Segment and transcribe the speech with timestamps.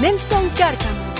[0.00, 1.14] Nelson Cárcamo.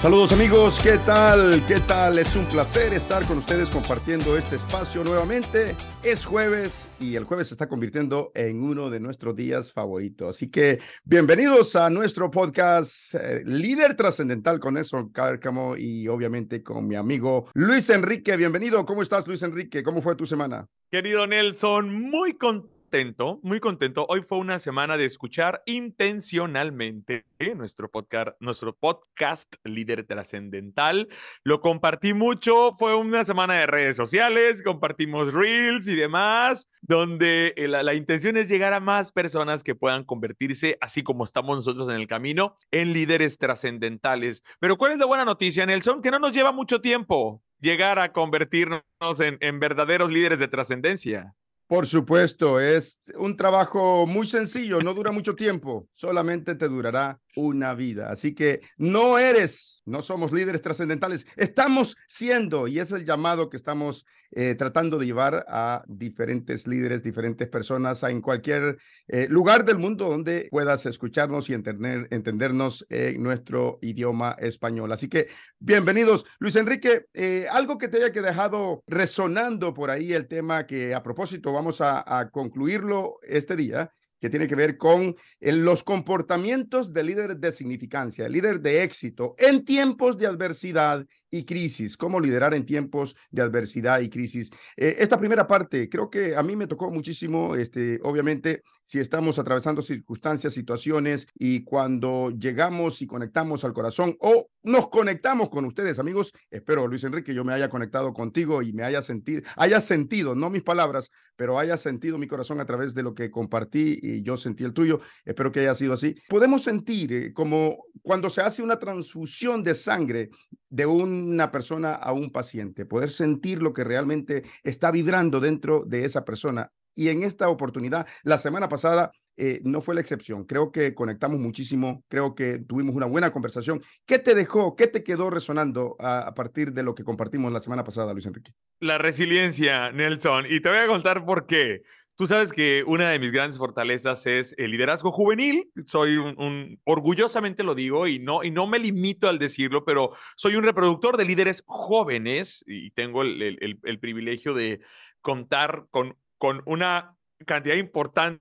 [0.00, 1.60] Saludos amigos, ¿qué tal?
[1.66, 2.20] ¿Qué tal?
[2.20, 5.74] Es un placer estar con ustedes compartiendo este espacio nuevamente.
[6.04, 10.36] Es jueves y el jueves se está convirtiendo en uno de nuestros días favoritos.
[10.36, 16.86] Así que bienvenidos a nuestro podcast eh, Líder Trascendental con Nelson Cárcamo y obviamente con
[16.86, 18.36] mi amigo Luis Enrique.
[18.36, 19.82] Bienvenido, ¿cómo estás Luis Enrique?
[19.82, 20.68] ¿Cómo fue tu semana?
[20.92, 24.06] Querido Nelson, muy contento contento, muy contento.
[24.08, 31.06] Hoy fue una semana de escuchar intencionalmente nuestro podcast, nuestro podcast líder trascendental.
[31.44, 37.68] Lo compartí mucho, fue una semana de redes sociales, compartimos reels y demás, donde eh,
[37.68, 41.90] la, la intención es llegar a más personas que puedan convertirse, así como estamos nosotros
[41.90, 44.42] en el camino, en líderes trascendentales.
[44.60, 46.00] Pero ¿cuál es la buena noticia, Nelson?
[46.00, 48.82] Que no nos lleva mucho tiempo llegar a convertirnos
[49.20, 51.34] en, en verdaderos líderes de trascendencia.
[51.68, 57.74] Por supuesto, es un trabajo muy sencillo, no dura mucho tiempo, solamente te durará una
[57.74, 58.10] vida.
[58.10, 63.56] Así que no eres, no somos líderes trascendentales, estamos siendo, y es el llamado que
[63.56, 69.78] estamos eh, tratando de llevar a diferentes líderes, diferentes personas, en cualquier eh, lugar del
[69.78, 74.92] mundo donde puedas escucharnos y entender, entendernos en nuestro idioma español.
[74.92, 75.28] Así que
[75.60, 76.24] bienvenidos.
[76.40, 80.94] Luis Enrique, eh, algo que te haya que dejado resonando por ahí el tema que
[80.94, 86.92] a propósito vamos a, concluirlo este día, que tiene que ver con eh, los comportamientos
[86.92, 92.54] de líder de significancia, líder de éxito en tiempos de adversidad y crisis, cómo liderar
[92.54, 94.50] en tiempos de adversidad y crisis.
[94.76, 99.38] Eh, esta primera parte creo que a mí me tocó muchísimo, este, obviamente, si estamos
[99.38, 105.98] atravesando circunstancias, situaciones y cuando llegamos y conectamos al corazón o nos conectamos con ustedes,
[105.98, 110.34] amigos, espero, Luis Enrique, yo me haya conectado contigo y me haya sentido, haya sentido,
[110.34, 114.22] no mis palabras, pero haya sentido mi corazón a través de lo que compartí y
[114.22, 116.14] yo sentí el tuyo, espero que haya sido así.
[116.28, 120.28] Podemos sentir eh, como cuando se hace una transfusión de sangre
[120.68, 126.04] de una persona a un paciente, poder sentir lo que realmente está vibrando dentro de
[126.04, 126.70] esa persona.
[126.94, 130.44] Y en esta oportunidad, la semana pasada, eh, no fue la excepción.
[130.44, 133.80] Creo que conectamos muchísimo, creo que tuvimos una buena conversación.
[134.04, 137.84] ¿Qué te dejó, qué te quedó resonando a, partir de lo que compartimos la semana
[137.84, 138.52] pasada, Luis Enrique?
[138.80, 140.46] La resiliencia, Nelson.
[140.48, 141.82] Y te voy a contar por qué.
[142.16, 145.70] Tú sabes que una de mis grandes fortalezas es el liderazgo juvenil.
[145.86, 150.56] Soy un, orgullosamente lo digo y no, y no me limito al decirlo, pero soy
[150.56, 154.80] un reproductor de líderes jóvenes y tengo el, el, el privilegio de
[155.20, 158.40] contar con, con una cantidad importante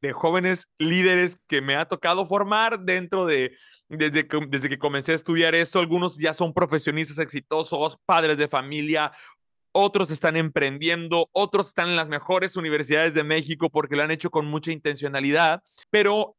[0.00, 3.56] de jóvenes líderes que me ha tocado formar dentro de,
[3.88, 8.48] desde que, desde que comencé a estudiar esto, algunos ya son profesionistas exitosos, padres de
[8.48, 9.12] familia,
[9.72, 14.30] otros están emprendiendo, otros están en las mejores universidades de México porque lo han hecho
[14.30, 16.36] con mucha intencionalidad, pero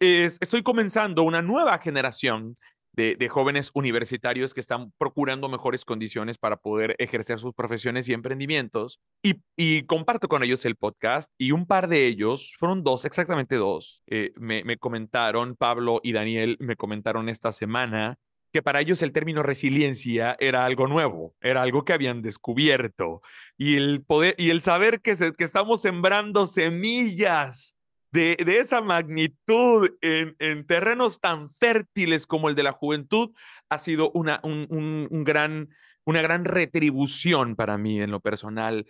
[0.00, 2.56] estoy comenzando una nueva generación
[2.92, 9.00] de, jóvenes universitarios que están procurando mejores condiciones para poder ejercer sus profesiones y emprendimientos.
[9.22, 13.56] Y, y comparto con ellos el podcast y un par de ellos, fueron dos, exactamente
[13.56, 18.18] dos, eh, me, me comentaron, Pablo y Daniel me comentaron esta semana
[18.52, 23.22] que para ellos el término resiliencia era algo nuevo, era algo que habían descubierto.
[23.56, 27.76] Y el poder y el saber que, se, que estamos sembrando semillas
[28.12, 33.30] de, esa magnitud en, en, terrenos tan fértiles como el de la juventud
[33.70, 35.70] ha sido una, un, un, un gran,
[36.04, 38.86] una gran retribución para mí en lo personal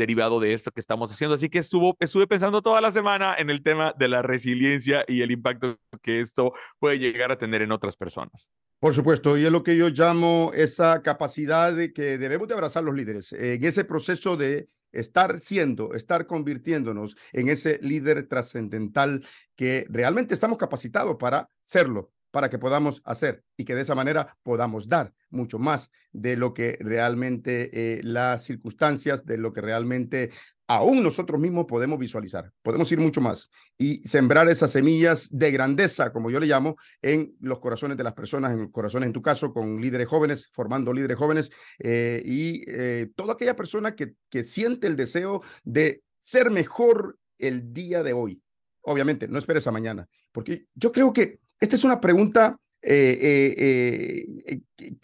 [0.00, 1.34] derivado de esto que estamos haciendo.
[1.34, 5.30] Así que estuve pensando toda la semana en el tema de la resiliencia y el
[5.30, 8.50] impacto que esto puede llegar a tener en otras personas.
[8.80, 12.82] Por supuesto, y es lo que yo llamo esa capacidad de que debemos de abrazar
[12.82, 19.24] los líderes en ese proceso de estar siendo, estar convirtiéndonos en ese líder trascendental
[19.54, 24.36] que realmente estamos capacitados para serlo, para que podamos hacer y que de esa manera
[24.42, 30.30] podamos dar mucho más de lo que realmente eh, las circunstancias, de lo que realmente
[30.66, 32.52] aún nosotros mismos podemos visualizar.
[32.62, 37.34] Podemos ir mucho más y sembrar esas semillas de grandeza, como yo le llamo, en
[37.40, 40.92] los corazones de las personas, en los corazones, en tu caso, con líderes jóvenes, formando
[40.92, 41.50] líderes jóvenes
[41.80, 47.72] eh, y eh, toda aquella persona que, que siente el deseo de ser mejor el
[47.72, 48.40] día de hoy.
[48.82, 53.10] Obviamente, no esperes a mañana, porque yo creo que esta es una pregunta que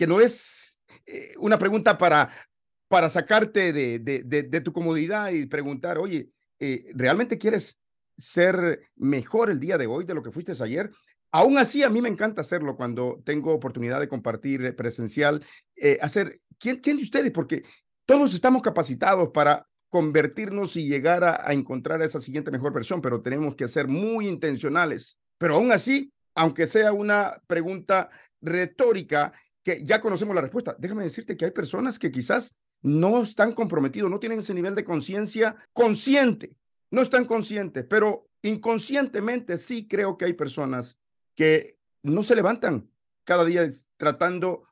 [0.07, 0.81] no es
[1.39, 2.31] una pregunta para,
[2.89, 6.31] para sacarte de, de, de, tu comodidad y preguntar, oye,
[6.95, 7.77] ¿realmente quieres
[8.17, 10.91] ser mejor el día de hoy de lo que fuiste ayer?
[11.31, 15.45] Aún así, a mí me encanta hacerlo cuando tengo oportunidad de compartir presencial,
[16.01, 17.31] hacer, ¿quién, ¿quién de ustedes?
[17.31, 17.63] Porque
[18.07, 23.55] todos estamos capacitados para convertirnos y llegar a, encontrar esa siguiente mejor versión, pero tenemos
[23.55, 25.19] que ser muy intencionales.
[25.39, 28.11] Pero aún así, aunque sea una pregunta
[28.41, 29.33] retórica,
[29.65, 34.11] que ya conocemos la respuesta, déjame decirte que hay personas que quizás no están comprometidos,
[34.11, 36.57] no tienen ese nivel de conciencia consciente,
[36.91, 40.99] no están conscientes, pero inconscientemente sí creo que hay personas
[41.35, 42.89] que no se levantan
[43.25, 44.69] cada día tratando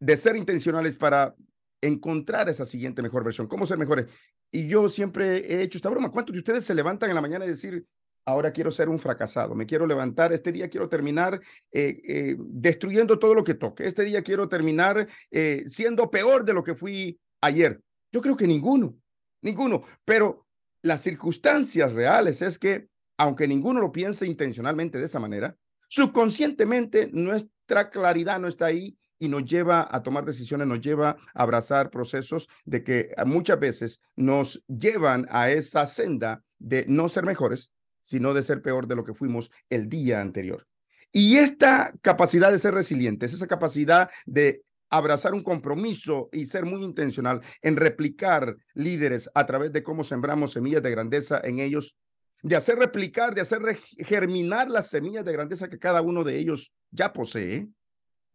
[0.00, 1.36] de ser intencionales para
[1.80, 4.06] encontrar esa siguiente mejor versión, cómo ser mejores.
[4.50, 6.10] Y yo siempre he hecho esta broma.
[6.10, 7.86] ¿Cuántos de ustedes se levantan en la mañana y decir,
[8.24, 11.40] ahora quiero ser un fracasado, me quiero levantar, este día quiero terminar
[11.72, 16.54] eh, eh, destruyendo todo lo que toque, este día quiero terminar eh, siendo peor de
[16.54, 17.80] lo que fui ayer?
[18.10, 18.96] Yo creo que ninguno,
[19.40, 20.46] ninguno, pero
[20.82, 25.56] las circunstancias reales es que, aunque ninguno lo piense intencionalmente de esa manera,
[25.88, 31.42] subconscientemente nuestra claridad no está ahí y nos lleva a tomar decisiones, nos lleva a
[31.42, 37.70] abrazar procesos de que muchas veces nos llevan a esa senda de no ser mejores,
[38.02, 40.66] sino de ser peor de lo que fuimos el día anterior.
[41.12, 46.82] Y esta capacidad de ser resilientes, esa capacidad de abrazar un compromiso y ser muy
[46.84, 51.96] intencional en replicar líderes a través de cómo sembramos semillas de grandeza en ellos,
[52.42, 53.60] de hacer replicar, de hacer
[54.06, 57.68] germinar las semillas de grandeza que cada uno de ellos ya posee,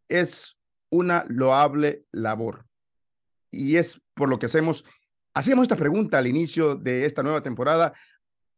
[0.10, 0.58] es
[0.90, 2.66] una loable labor.
[3.52, 4.84] Y es por lo que hacemos,
[5.34, 7.94] hacíamos esta pregunta al inicio de esta nueva temporada.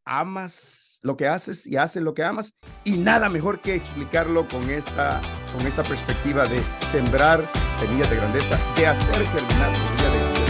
[0.05, 2.53] ¿Amas lo que haces y haces lo que amas?
[2.83, 5.21] Y nada mejor que explicarlo con esta,
[5.55, 6.61] con esta perspectiva de
[6.91, 7.43] sembrar
[7.79, 10.49] semillas de grandeza, de hacer germinar semillas de grandeza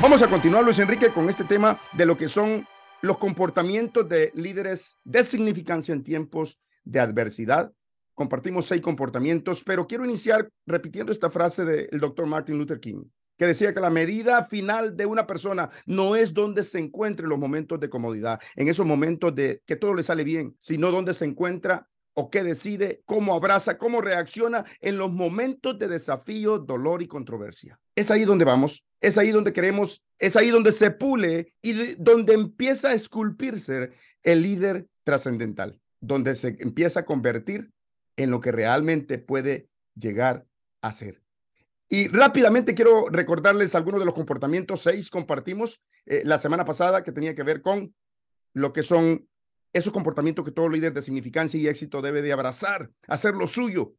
[0.00, 2.66] Vamos a continuar, Luis Enrique, con este tema de lo que son
[3.02, 7.72] los comportamientos de líderes de significancia en tiempos de adversidad.
[8.18, 13.04] Compartimos seis comportamientos, pero quiero iniciar repitiendo esta frase del doctor Martin Luther King,
[13.38, 17.30] que decía que la medida final de una persona no es donde se encuentre en
[17.30, 21.14] los momentos de comodidad, en esos momentos de que todo le sale bien, sino donde
[21.14, 27.02] se encuentra o qué decide, cómo abraza, cómo reacciona en los momentos de desafío, dolor
[27.02, 27.78] y controversia.
[27.94, 32.34] Es ahí donde vamos, es ahí donde queremos, es ahí donde se pule y donde
[32.34, 33.92] empieza a esculpirse
[34.24, 37.70] el líder trascendental, donde se empieza a convertir
[38.18, 40.44] en lo que realmente puede llegar
[40.82, 41.22] a ser.
[41.88, 44.82] Y rápidamente quiero recordarles algunos de los comportamientos.
[44.82, 47.94] Seis compartimos eh, la semana pasada que tenía que ver con
[48.52, 49.26] lo que son
[49.72, 53.94] esos comportamientos que todo líder de significancia y éxito debe de abrazar, hacer lo suyo,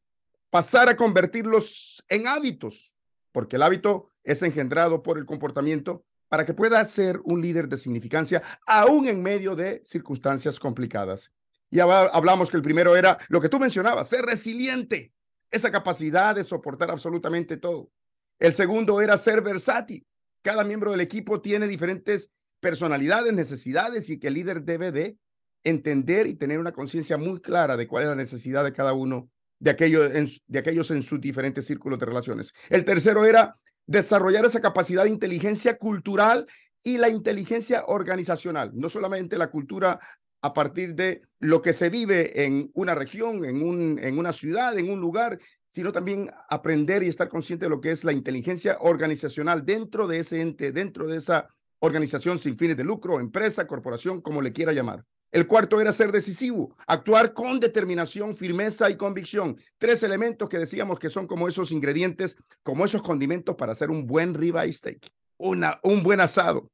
[0.49, 2.95] pasar a convertirlos en hábitos,
[3.31, 7.77] porque el hábito es engendrado por el comportamiento para que pueda ser un líder de
[7.77, 11.31] significancia aún en medio de circunstancias complicadas.
[11.71, 15.13] Ya hablamos que el primero era lo que tú mencionabas, ser resiliente,
[15.51, 17.91] esa capacidad de soportar absolutamente todo.
[18.39, 20.05] El segundo era ser versátil.
[20.41, 25.17] Cada miembro del equipo tiene diferentes personalidades, necesidades y que el líder debe de
[25.63, 29.29] entender y tener una conciencia muy clara de cuál es la necesidad de cada uno
[29.59, 32.53] de, aquellos en, de aquellos en sus diferentes círculos de relaciones.
[32.69, 33.55] El tercero era
[33.85, 36.47] desarrollar esa capacidad de inteligencia cultural
[36.81, 39.99] y la inteligencia organizacional, no solamente la cultura
[40.41, 44.77] a partir de lo que se vive en una región, en, un, en una ciudad,
[44.77, 48.77] en un lugar, sino también aprender y estar consciente de lo que es la inteligencia
[48.79, 51.47] organizacional dentro de ese ente, dentro de esa
[51.79, 55.05] organización sin fines de lucro, empresa, corporación, como le quiera llamar.
[55.31, 59.57] El cuarto era ser decisivo, actuar con determinación, firmeza y convicción.
[59.77, 64.07] Tres elementos que decíamos que son como esos ingredientes, como esos condimentos para hacer un
[64.07, 66.71] buen ribeye steak, una, un buen asado.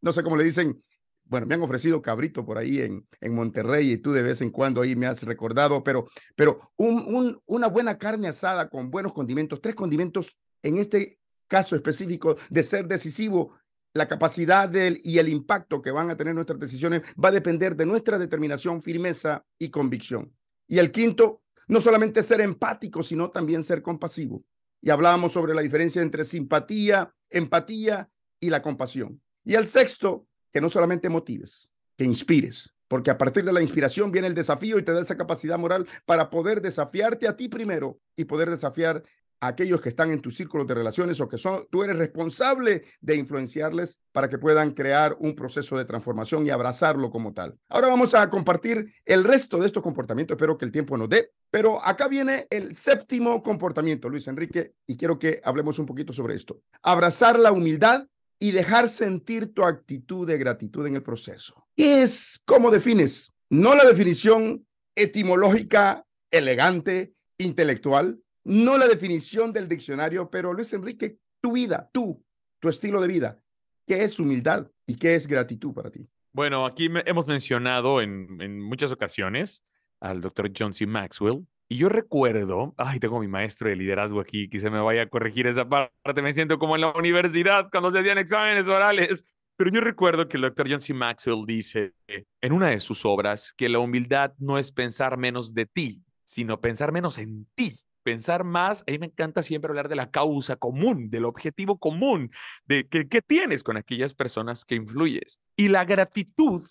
[0.00, 0.82] No sé cómo le dicen.
[1.28, 4.50] Bueno, me han ofrecido cabrito por ahí en, en Monterrey y tú de vez en
[4.50, 9.12] cuando ahí me has recordado, pero, pero un, un, una buena carne asada con buenos
[9.12, 13.54] condimentos, tres condimentos en este caso específico de ser decisivo
[13.94, 17.74] la capacidad del, y el impacto que van a tener nuestras decisiones va a depender
[17.74, 20.32] de nuestra determinación, firmeza y convicción.
[20.66, 24.44] Y el quinto, no solamente ser empático, sino también ser compasivo.
[24.80, 28.08] Y hablábamos sobre la diferencia entre simpatía, empatía
[28.38, 29.20] y la compasión.
[29.44, 34.10] Y el sexto, que no solamente motives, que inspires, porque a partir de la inspiración
[34.10, 38.00] viene el desafío y te da esa capacidad moral para poder desafiarte a ti primero
[38.16, 39.02] y poder desafiar
[39.40, 42.84] a aquellos que están en tu círculo de relaciones o que son, tú eres responsable
[43.00, 47.56] de influenciarles para que puedan crear un proceso de transformación y abrazarlo como tal.
[47.68, 50.34] Ahora vamos a compartir el resto de estos comportamientos.
[50.34, 51.30] Espero que el tiempo nos dé.
[51.50, 56.34] Pero acá viene el séptimo comportamiento, Luis Enrique, y quiero que hablemos un poquito sobre
[56.34, 56.60] esto.
[56.82, 58.06] Abrazar la humildad
[58.38, 61.66] y dejar sentir tu actitud de gratitud en el proceso.
[61.76, 62.40] ¿Qué es?
[62.44, 63.32] ¿Cómo defines?
[63.50, 71.52] No la definición etimológica, elegante, intelectual, no la definición del diccionario, pero Luis Enrique, tu
[71.52, 72.24] vida, tú,
[72.60, 73.40] tu estilo de vida,
[73.86, 76.08] ¿qué es humildad y qué es gratitud para ti?
[76.32, 79.62] Bueno, aquí hemos mencionado en, en muchas ocasiones
[80.00, 80.86] al doctor John C.
[80.86, 85.08] Maxwell, y yo recuerdo, ay, tengo mi maestro de liderazgo aquí, se me vaya a
[85.08, 89.24] corregir esa parte, me siento como en la universidad cuando se hacían exámenes orales.
[89.56, 90.94] Pero yo recuerdo que el doctor John C.
[90.94, 91.92] Maxwell dice
[92.40, 96.60] en una de sus obras que la humildad no es pensar menos de ti, sino
[96.60, 97.74] pensar menos en ti
[98.08, 102.30] pensar más, a mí me encanta siempre hablar de la causa común, del objetivo común,
[102.64, 105.38] de qué tienes con aquellas personas que influyes.
[105.56, 106.64] Y la gratitud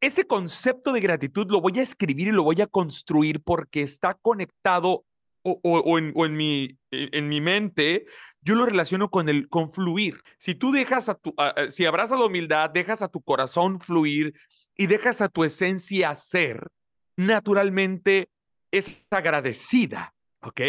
[0.00, 4.14] ese concepto de gratitud lo voy a escribir y lo voy a construir porque está
[4.14, 5.04] conectado
[5.42, 8.06] o, en, mi, e, en mi mente,
[8.42, 10.22] yo lo relaciono con el con fluir.
[10.38, 11.34] Si tú dejas a tu,
[11.70, 14.34] si abrazas la humildad, dejas a tu corazón fluir
[14.76, 16.68] y dejas a tu esencia ser,
[17.16, 18.28] naturalmente
[18.70, 20.14] es agradecida.
[20.42, 20.60] ¿Ok?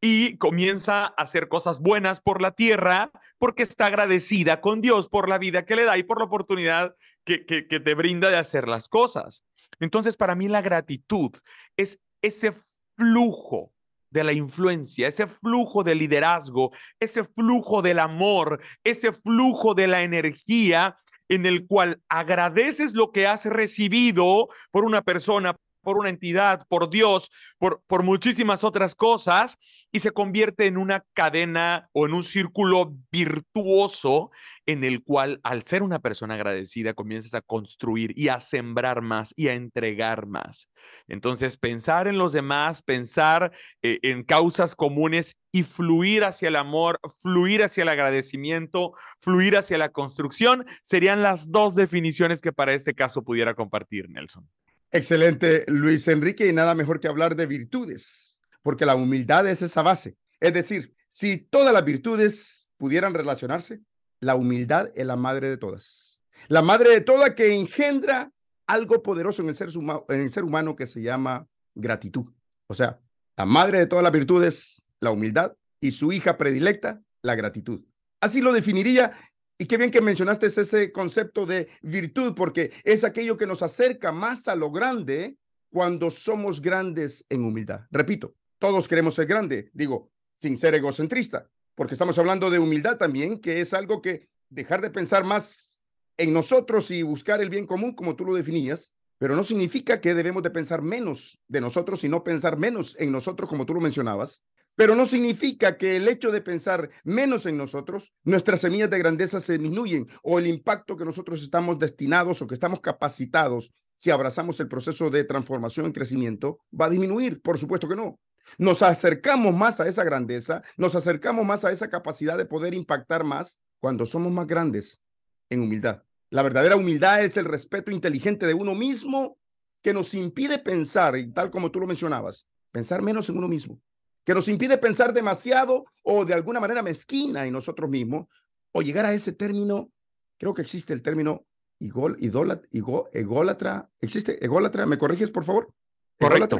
[0.00, 5.28] Y comienza a hacer cosas buenas por la tierra porque está agradecida con Dios por
[5.28, 8.36] la vida que le da y por la oportunidad que, que, que te brinda de
[8.36, 9.44] hacer las cosas.
[9.80, 11.32] Entonces, para mí la gratitud
[11.76, 12.54] es ese
[12.96, 13.72] flujo
[14.10, 20.02] de la influencia, ese flujo de liderazgo, ese flujo del amor, ese flujo de la
[20.02, 26.66] energía en el cual agradeces lo que has recibido por una persona, por una entidad,
[26.68, 29.58] por Dios, por, por muchísimas otras cosas,
[29.90, 34.30] y se convierte en una cadena o en un círculo virtuoso
[34.66, 39.34] en el cual al ser una persona agradecida comienzas a construir y a sembrar más
[39.36, 40.68] y a entregar más.
[41.08, 47.00] Entonces, pensar en los demás, pensar eh, en causas comunes y fluir hacia el amor,
[47.20, 52.94] fluir hacia el agradecimiento, fluir hacia la construcción, serían las dos definiciones que para este
[52.94, 54.48] caso pudiera compartir, Nelson.
[54.94, 59.80] Excelente, Luis Enrique, y nada mejor que hablar de virtudes, porque la humildad es esa
[59.80, 60.18] base.
[60.38, 63.80] Es decir, si todas las virtudes pudieran relacionarse,
[64.20, 66.22] la humildad es la madre de todas.
[66.48, 68.30] La madre de todas que engendra
[68.66, 69.70] algo poderoso en el ser,
[70.10, 72.26] en el ser humano que se llama gratitud.
[72.66, 73.00] O sea,
[73.38, 77.82] la madre de todas las virtudes, la humildad, y su hija predilecta, la gratitud.
[78.20, 79.12] Así lo definiría
[79.62, 84.10] y qué bien que mencionaste ese concepto de virtud, porque es aquello que nos acerca
[84.10, 85.36] más a lo grande
[85.70, 87.82] cuando somos grandes en humildad.
[87.92, 93.38] Repito, todos queremos ser grande, digo, sin ser egocentrista, porque estamos hablando de humildad también,
[93.38, 95.78] que es algo que dejar de pensar más
[96.16, 100.14] en nosotros y buscar el bien común, como tú lo definías, pero no significa que
[100.14, 104.42] debemos de pensar menos de nosotros, sino pensar menos en nosotros, como tú lo mencionabas,
[104.74, 109.40] pero no significa que el hecho de pensar menos en nosotros, nuestras semillas de grandeza
[109.40, 114.58] se disminuyen o el impacto que nosotros estamos destinados o que estamos capacitados si abrazamos
[114.60, 117.40] el proceso de transformación y crecimiento va a disminuir.
[117.40, 118.18] Por supuesto que no.
[118.58, 123.22] Nos acercamos más a esa grandeza, nos acercamos más a esa capacidad de poder impactar
[123.22, 125.00] más cuando somos más grandes
[125.48, 126.02] en humildad.
[126.30, 129.38] La verdadera humildad es el respeto inteligente de uno mismo
[129.82, 133.80] que nos impide pensar, y tal como tú lo mencionabas, pensar menos en uno mismo
[134.24, 138.26] que nos impide pensar demasiado o de alguna manera mezquina en nosotros mismos,
[138.72, 139.90] o llegar a ese término,
[140.38, 141.44] creo que existe el término
[141.78, 142.68] igol, idólatra,
[143.12, 144.86] ególatra, ¿existe ególatra?
[144.86, 145.72] ¿Me corriges, por favor?
[146.18, 146.58] Correcto.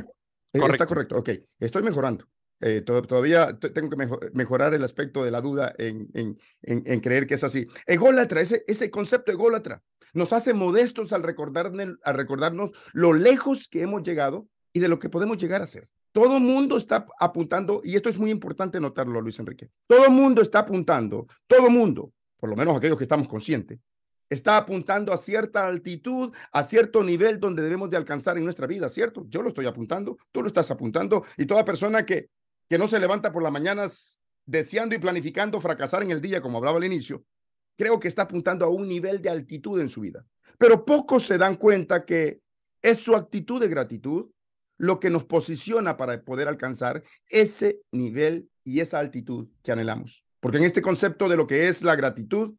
[0.53, 2.27] Eh, está correcto, ok, estoy mejorando.
[2.61, 7.35] Eh, todavía tengo que mejorar el aspecto de la duda en, en, en, creer que
[7.35, 7.67] es así.
[7.87, 14.05] Ególatra, ese, ese concepto ególatra, nos hace modestos al, al recordarnos lo lejos que hemos
[14.05, 15.89] llegado y de lo que podemos llegar a ser.
[16.13, 19.71] Todo mundo está apuntando, y esto es muy importante notarlo, Luis Enrique.
[19.87, 23.81] Todo mundo está apuntando, todo mundo, por lo menos aquellos que estamos conscientes,
[24.29, 28.89] está apuntando a cierta altitud, a cierto nivel donde debemos de alcanzar en nuestra vida,
[28.89, 29.25] ¿cierto?
[29.29, 32.29] Yo lo estoy apuntando, tú lo estás apuntando, y toda persona que,
[32.69, 36.59] que no se levanta por las mañanas deseando y planificando fracasar en el día, como
[36.59, 37.25] hablaba al inicio,
[37.77, 40.27] creo que está apuntando a un nivel de altitud en su vida.
[40.59, 42.41] Pero pocos se dan cuenta que
[42.83, 44.31] es su actitud de gratitud
[44.83, 50.25] lo que nos posiciona para poder alcanzar ese nivel y esa altitud que anhelamos.
[50.41, 52.57] Porque en este concepto de lo que es la gratitud,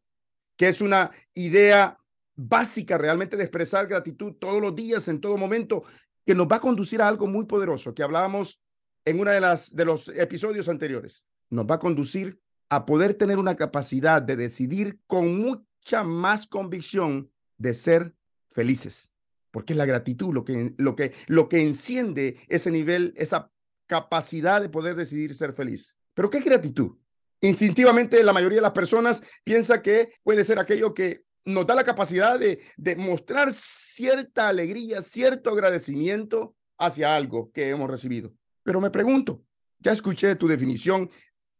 [0.56, 1.98] que es una idea
[2.34, 5.84] básica realmente de expresar gratitud todos los días, en todo momento,
[6.24, 8.58] que nos va a conducir a algo muy poderoso, que hablábamos
[9.04, 12.40] en uno de, las, de los episodios anteriores, nos va a conducir
[12.70, 18.14] a poder tener una capacidad de decidir con mucha más convicción de ser
[18.50, 19.12] felices,
[19.54, 23.52] porque es la gratitud lo que, lo que, lo que enciende ese nivel, esa
[23.86, 25.96] capacidad de poder decidir ser feliz.
[26.12, 26.96] Pero ¿qué es gratitud?
[27.40, 31.84] Instintivamente la mayoría de las personas piensa que puede ser aquello que nos da la
[31.84, 38.34] capacidad de, de mostrar cierta alegría, cierto agradecimiento hacia algo que hemos recibido.
[38.64, 39.44] Pero me pregunto,
[39.78, 41.08] ya escuché tu definición,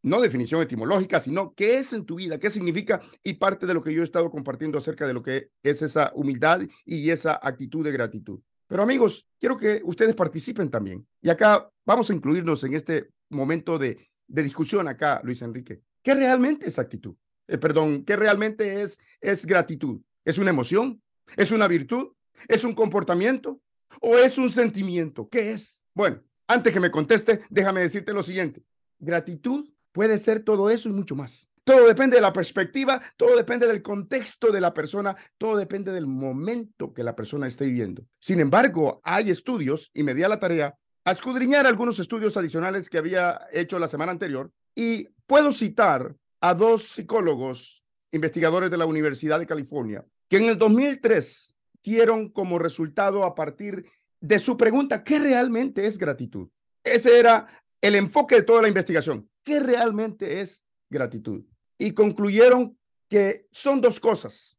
[0.04, 3.82] no definición etimológica, sino qué es en tu vida, qué significa y parte de lo
[3.82, 7.84] que yo he estado compartiendo acerca de lo que es esa humildad y esa actitud
[7.84, 8.40] de gratitud.
[8.66, 11.06] Pero amigos, quiero que ustedes participen también.
[11.20, 15.82] Y acá vamos a incluirnos en este momento de de discusión acá, Luis Enrique.
[16.02, 17.14] ¿Qué realmente es actitud?
[17.46, 20.00] Eh, perdón, ¿qué realmente es, es gratitud?
[20.24, 21.02] ¿Es una emoción?
[21.36, 22.12] ¿Es una virtud?
[22.48, 23.60] ¿Es un comportamiento?
[24.00, 25.28] ¿O es un sentimiento?
[25.28, 25.84] ¿Qué es?
[25.94, 28.62] Bueno, antes que me conteste, déjame decirte lo siguiente.
[28.98, 31.48] Gratitud puede ser todo eso y mucho más.
[31.62, 36.06] Todo depende de la perspectiva, todo depende del contexto de la persona, todo depende del
[36.06, 38.04] momento que la persona esté viviendo.
[38.20, 42.90] Sin embargo, hay estudios, y me di a la tarea a escudriñar algunos estudios adicionales
[42.90, 48.86] que había hecho la semana anterior y puedo citar a dos psicólogos investigadores de la
[48.86, 53.86] Universidad de California que en el 2003 dieron como resultado a partir
[54.20, 56.48] de su pregunta, ¿qué realmente es gratitud?
[56.82, 57.46] Ese era
[57.80, 59.28] el enfoque de toda la investigación.
[59.44, 61.44] ¿Qué realmente es gratitud?
[61.78, 62.76] Y concluyeron
[63.08, 64.54] que son dos cosas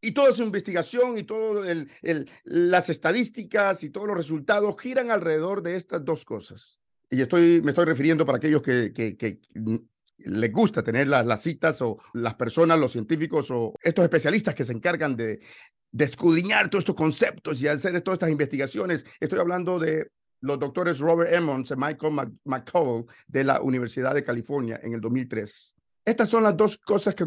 [0.00, 1.86] y toda su investigación y todas
[2.44, 6.78] las estadísticas y todos los resultados giran alrededor de estas dos cosas.
[7.10, 9.40] Y estoy, me estoy refiriendo para aquellos que, que,
[10.18, 14.64] les gusta tener las, las, citas o las personas, los científicos o estos especialistas que
[14.64, 15.40] se encargan de,
[15.90, 19.06] de escudriñar todos estos conceptos y hacer todas estas investigaciones.
[19.20, 24.80] Estoy hablando de los doctores Robert Emmons y Michael McCall de la Universidad de California
[24.82, 25.74] en el 2003.
[26.04, 27.26] Estas son las dos cosas que,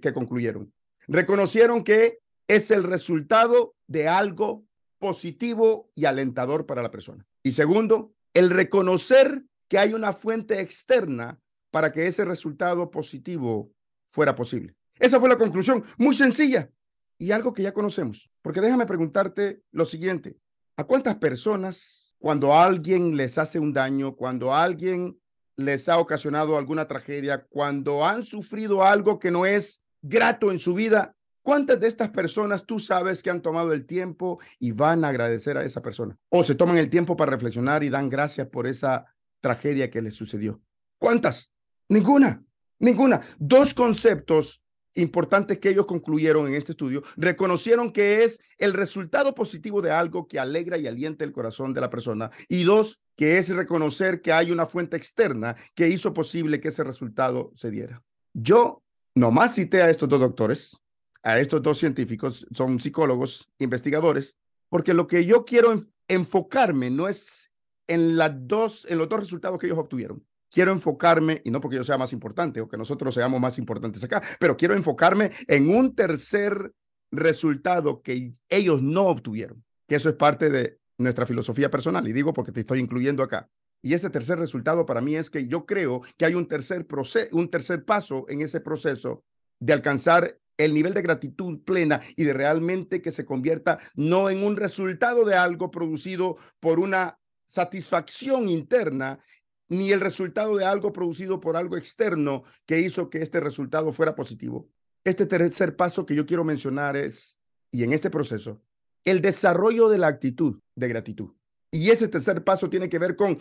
[0.00, 0.72] que concluyeron.
[1.06, 4.64] Reconocieron que es el resultado de algo
[4.98, 7.26] positivo y alentador para la persona.
[7.42, 11.38] Y segundo, el reconocer que hay una fuente externa
[11.70, 13.70] para que ese resultado positivo
[14.06, 14.74] fuera posible.
[14.98, 16.70] Esa fue la conclusión, muy sencilla
[17.18, 18.30] y algo que ya conocemos.
[18.42, 20.38] Porque déjame preguntarte lo siguiente,
[20.76, 25.18] ¿a cuántas personas cuando alguien les hace un daño, cuando alguien
[25.56, 30.74] les ha ocasionado alguna tragedia, cuando han sufrido algo que no es grato en su
[30.74, 35.08] vida, ¿cuántas de estas personas tú sabes que han tomado el tiempo y van a
[35.08, 36.16] agradecer a esa persona?
[36.28, 39.06] O se toman el tiempo para reflexionar y dan gracias por esa
[39.40, 40.60] tragedia que les sucedió.
[40.98, 41.52] ¿Cuántas?
[41.88, 42.44] Ninguna,
[42.78, 43.20] ninguna.
[43.38, 44.62] Dos conceptos
[44.96, 50.26] importantes que ellos concluyeron en este estudio, reconocieron que es el resultado positivo de algo
[50.26, 52.30] que alegra y alienta el corazón de la persona.
[52.48, 56.84] Y dos, que es reconocer que hay una fuente externa que hizo posible que ese
[56.84, 58.02] resultado se diera.
[58.32, 58.82] Yo
[59.16, 60.76] Nomás cité a estos dos doctores,
[61.22, 64.36] a estos dos científicos, son psicólogos, investigadores,
[64.68, 67.50] porque lo que yo quiero enfocarme no es
[67.86, 70.22] en, las dos, en los dos resultados que ellos obtuvieron.
[70.56, 74.02] Quiero enfocarme, y no porque yo sea más importante o que nosotros seamos más importantes
[74.02, 76.72] acá, pero quiero enfocarme en un tercer
[77.10, 82.32] resultado que ellos no obtuvieron, que eso es parte de nuestra filosofía personal, y digo
[82.32, 83.50] porque te estoy incluyendo acá.
[83.82, 87.36] Y ese tercer resultado para mí es que yo creo que hay un tercer, proceso,
[87.36, 89.24] un tercer paso en ese proceso
[89.60, 94.42] de alcanzar el nivel de gratitud plena y de realmente que se convierta no en
[94.42, 99.20] un resultado de algo producido por una satisfacción interna,
[99.68, 104.14] ni el resultado de algo producido por algo externo que hizo que este resultado fuera
[104.14, 104.68] positivo.
[105.04, 107.38] Este tercer paso que yo quiero mencionar es,
[107.70, 108.62] y en este proceso,
[109.04, 111.32] el desarrollo de la actitud de gratitud.
[111.70, 113.38] Y ese tercer paso tiene que ver con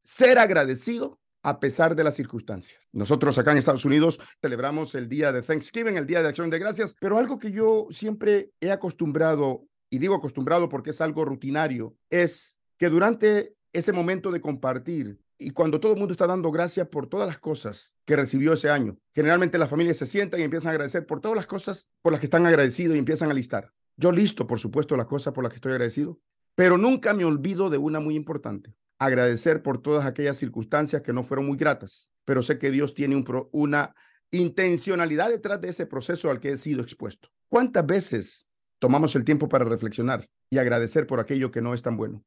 [0.00, 2.80] ser agradecido a pesar de las circunstancias.
[2.92, 6.58] Nosotros acá en Estados Unidos celebramos el día de Thanksgiving, el día de acción de
[6.58, 11.96] gracias, pero algo que yo siempre he acostumbrado, y digo acostumbrado porque es algo rutinario,
[12.10, 16.88] es que durante ese momento de compartir y cuando todo el mundo está dando gracias
[16.88, 20.68] por todas las cosas que recibió ese año, generalmente las familias se sientan y empiezan
[20.68, 23.72] a agradecer por todas las cosas por las que están agradecidos y empiezan a listar.
[23.96, 26.20] Yo listo, por supuesto, las cosas por las que estoy agradecido,
[26.54, 31.24] pero nunca me olvido de una muy importante agradecer por todas aquellas circunstancias que no
[31.24, 33.94] fueron muy gratas, pero sé que Dios tiene un una
[34.30, 37.28] intencionalidad detrás de ese proceso al que he sido expuesto.
[37.48, 38.46] ¿Cuántas veces
[38.78, 42.24] tomamos el tiempo para reflexionar y agradecer por aquello que no es tan bueno?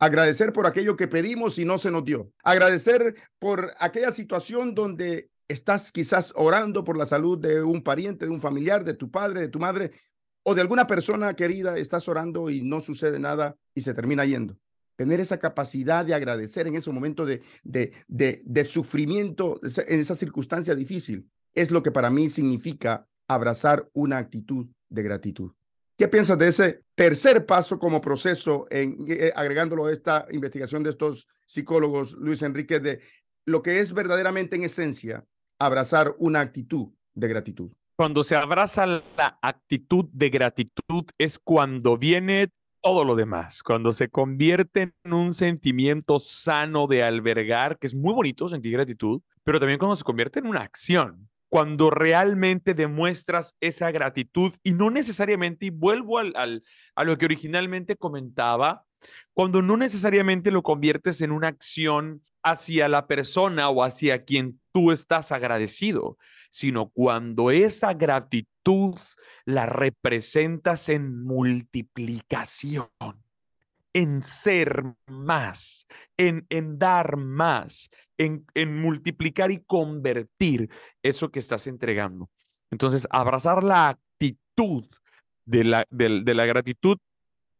[0.00, 2.32] Agradecer por aquello que pedimos y no se nos dio.
[2.42, 8.32] Agradecer por aquella situación donde estás quizás orando por la salud de un pariente, de
[8.32, 9.92] un familiar, de tu padre, de tu madre
[10.42, 14.58] o de alguna persona querida, estás orando y no sucede nada y se termina yendo
[15.00, 20.14] tener esa capacidad de agradecer en ese momento de, de, de, de sufrimiento, en esa
[20.14, 25.52] circunstancia difícil, es lo que para mí significa abrazar una actitud de gratitud.
[26.00, 30.88] ¿Qué piensas de ese tercer paso como proceso, en, eh, agregándolo a esta investigación de
[30.88, 33.02] estos psicólogos, Luis Enrique, de
[33.44, 35.26] lo que es verdaderamente en esencia
[35.58, 37.70] abrazar una actitud de gratitud?
[37.96, 44.08] Cuando se abraza la actitud de gratitud es cuando viene todo lo demás, cuando se
[44.08, 49.78] convierte en un sentimiento sano de albergar, que es muy bonito sentir gratitud, pero también
[49.78, 55.70] cuando se convierte en una acción cuando realmente demuestras esa gratitud y no necesariamente, y
[55.70, 56.62] vuelvo al,
[56.94, 58.86] a lo que originalmente comentaba,
[59.34, 64.92] cuando no necesariamente lo conviertes en una acción hacia la persona o hacia quien tú
[64.92, 66.16] estás agradecido,
[66.50, 68.94] sino cuando esa gratitud
[69.44, 72.88] la representas en multiplicación
[73.92, 80.70] en ser más, en, en dar más, en, en multiplicar y convertir
[81.02, 82.30] eso que estás entregando.
[82.70, 84.86] Entonces, abrazar la actitud
[85.44, 86.98] de la, de, la gratitud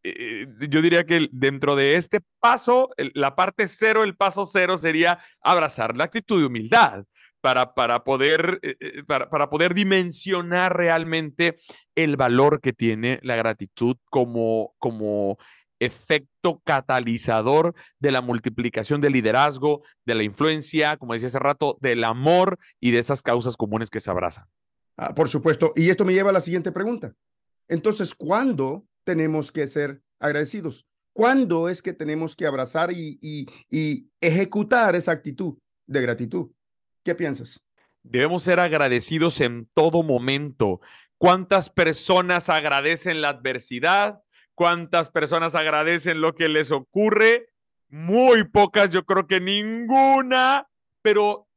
[0.03, 5.19] eh, yo diría que dentro de este paso, la parte cero, el paso cero sería
[5.43, 7.05] abrazar la actitud de humildad
[7.41, 11.57] para, para, poder, eh, eh, para, para, poder dimensionar realmente
[11.95, 15.39] el valor que tiene la gratitud como, como
[15.81, 22.05] efecto catalizador de la multiplicación del liderazgo, de la influencia, como decía hace rato, del
[22.05, 24.45] amor y de esas causas comunes que se abrazan.
[24.97, 25.73] Ah, por supuesto.
[25.75, 27.15] Y esto me lleva a la siguiente pregunta.
[27.69, 30.87] Entonces, ¿cuándo tenemos que ser agradecidos?
[31.13, 36.51] ¿Cuándo es que tenemos que abrazar y, y ejecutar esa actitud de gratitud?
[37.03, 37.61] ¿Qué piensas?
[38.03, 40.81] Debemos ser agradecidos en todo momento.
[41.19, 44.21] ¿Cuántas personas agradecen la adversidad?
[44.61, 47.49] ¿Cuántas personas agradecen lo que les ocurre?
[47.89, 50.69] Muy pocas, yo creo que ninguna,
[51.01, 51.49] pero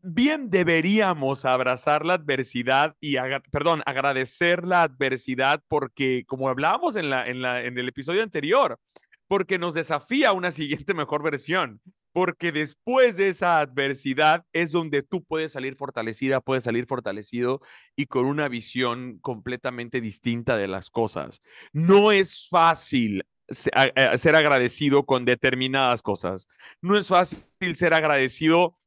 [0.00, 3.16] bien deberíamos abrazar la adversidad y,
[3.52, 8.78] perdón, agradecer la adversidad porque, como hablábamos en, la, en, la, en el episodio anterior,
[9.28, 11.82] porque nos desafía una siguiente mejor versión
[12.16, 17.60] porque después de esa adversidad es donde tú puedes salir fortalecida, puedes salir fortalecido
[17.94, 21.42] y con una visión completamente distinta de las cosas.
[21.74, 26.48] No es fácil ser agradecido con determinadas cosas.
[26.80, 28.78] No es fácil ser agradecido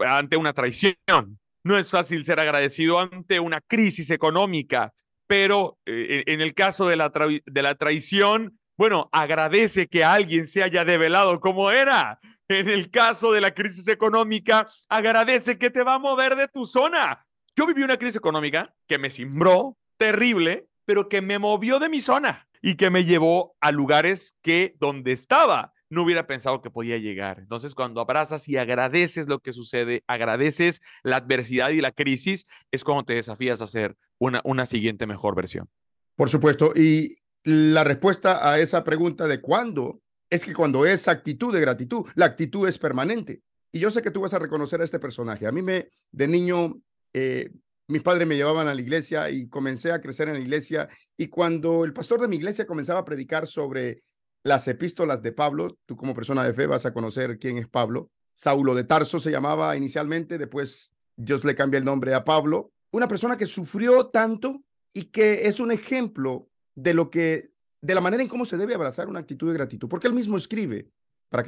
[0.00, 1.38] ante una traición.
[1.62, 4.92] No es fácil ser agradecido ante una crisis económica,
[5.28, 7.12] pero eh, en el caso de la,
[7.46, 13.32] de la traición, bueno, agradece que alguien se haya develado como era en el caso
[13.32, 17.26] de la crisis económica, agradece que te va a mover de tu zona.
[17.56, 22.00] Yo viví una crisis económica que me cimbró terrible, pero que me movió de mi
[22.00, 26.98] zona y que me llevó a lugares que donde estaba no hubiera pensado que podía
[26.98, 27.38] llegar.
[27.38, 32.82] Entonces, cuando abrazas y agradeces lo que sucede, agradeces la adversidad y la crisis, es
[32.82, 35.68] cuando te desafías a hacer una, una siguiente mejor versión.
[36.16, 36.72] Por supuesto.
[36.74, 42.06] Y la respuesta a esa pregunta de cuándo es que cuando es actitud de gratitud,
[42.14, 43.42] la actitud es permanente.
[43.70, 45.46] Y yo sé que tú vas a reconocer a este personaje.
[45.46, 46.80] A mí me, de niño,
[47.12, 47.50] eh,
[47.88, 50.88] mis padres me llevaban a la iglesia y comencé a crecer en la iglesia.
[51.16, 54.00] Y cuando el pastor de mi iglesia comenzaba a predicar sobre
[54.42, 58.10] las epístolas de Pablo, tú como persona de fe vas a conocer quién es Pablo.
[58.32, 62.72] Saulo de Tarso se llamaba inicialmente, después Dios le cambia el nombre a Pablo.
[62.90, 68.00] Una persona que sufrió tanto y que es un ejemplo de lo que de la
[68.00, 70.90] manera en cómo se debe abrazar una actitud de gratitud, porque él mismo escribe,
[71.28, 71.42] para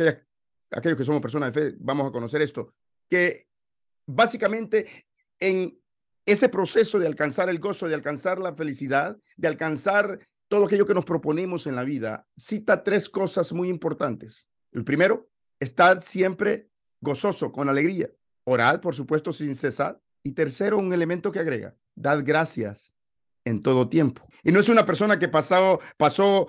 [0.71, 2.75] aquellos que somos personas de fe, vamos a conocer esto,
[3.09, 3.49] que
[4.05, 5.07] básicamente
[5.41, 5.81] en
[6.27, 10.95] ese proceso de alcanzar el gozo, de alcanzar la felicidad, de alcanzar todo aquello que
[10.95, 14.51] nos proponemos en la vida, cita tres cosas muy importantes.
[14.73, 16.69] El primero, estar siempre
[17.01, 18.11] gozoso, con alegría.
[18.45, 20.01] Orad, por supuesto, sin cesar.
[20.23, 22.96] Y tercero, un elemento que agrega, dad gracias
[23.47, 24.29] en todo tiempo.
[24.43, 26.49] Y no es una persona que pasó, pasó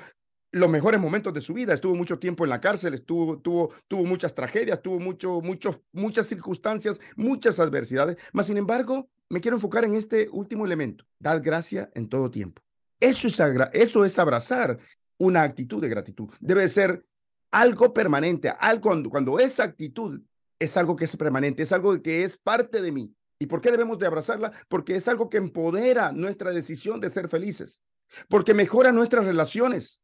[0.52, 4.04] los mejores momentos de su vida, estuvo mucho tiempo en la cárcel, estuvo, tuvo, tuvo
[4.04, 9.86] muchas tragedias, tuvo mucho, mucho, muchas circunstancias, muchas adversidades, mas sin embargo, me quiero enfocar
[9.86, 12.62] en este último elemento, dad gracia en todo tiempo.
[13.00, 13.40] Eso es,
[13.74, 14.80] eso es abrazar
[15.18, 16.30] una actitud de gratitud.
[16.40, 17.06] Debe ser
[17.52, 20.22] algo permanente, algo cuando, cuando esa actitud
[20.60, 23.71] es algo que es permanente, es algo que es parte de mí, ¿Y por qué
[23.71, 24.52] debemos de abrazarla?
[24.67, 27.82] Porque es algo que empodera nuestra decisión de ser felices,
[28.30, 30.02] porque mejora nuestras relaciones,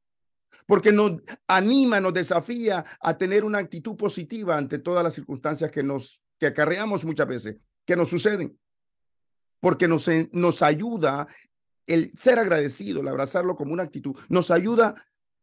[0.68, 5.84] porque nos anima, nos desafía a tener una actitud positiva ante todas las circunstancias que
[5.84, 8.60] nos que acarreamos muchas veces, que nos suceden,
[9.62, 11.28] porque nos, nos ayuda
[11.88, 14.96] el ser agradecido, el abrazarlo como una actitud, nos ayuda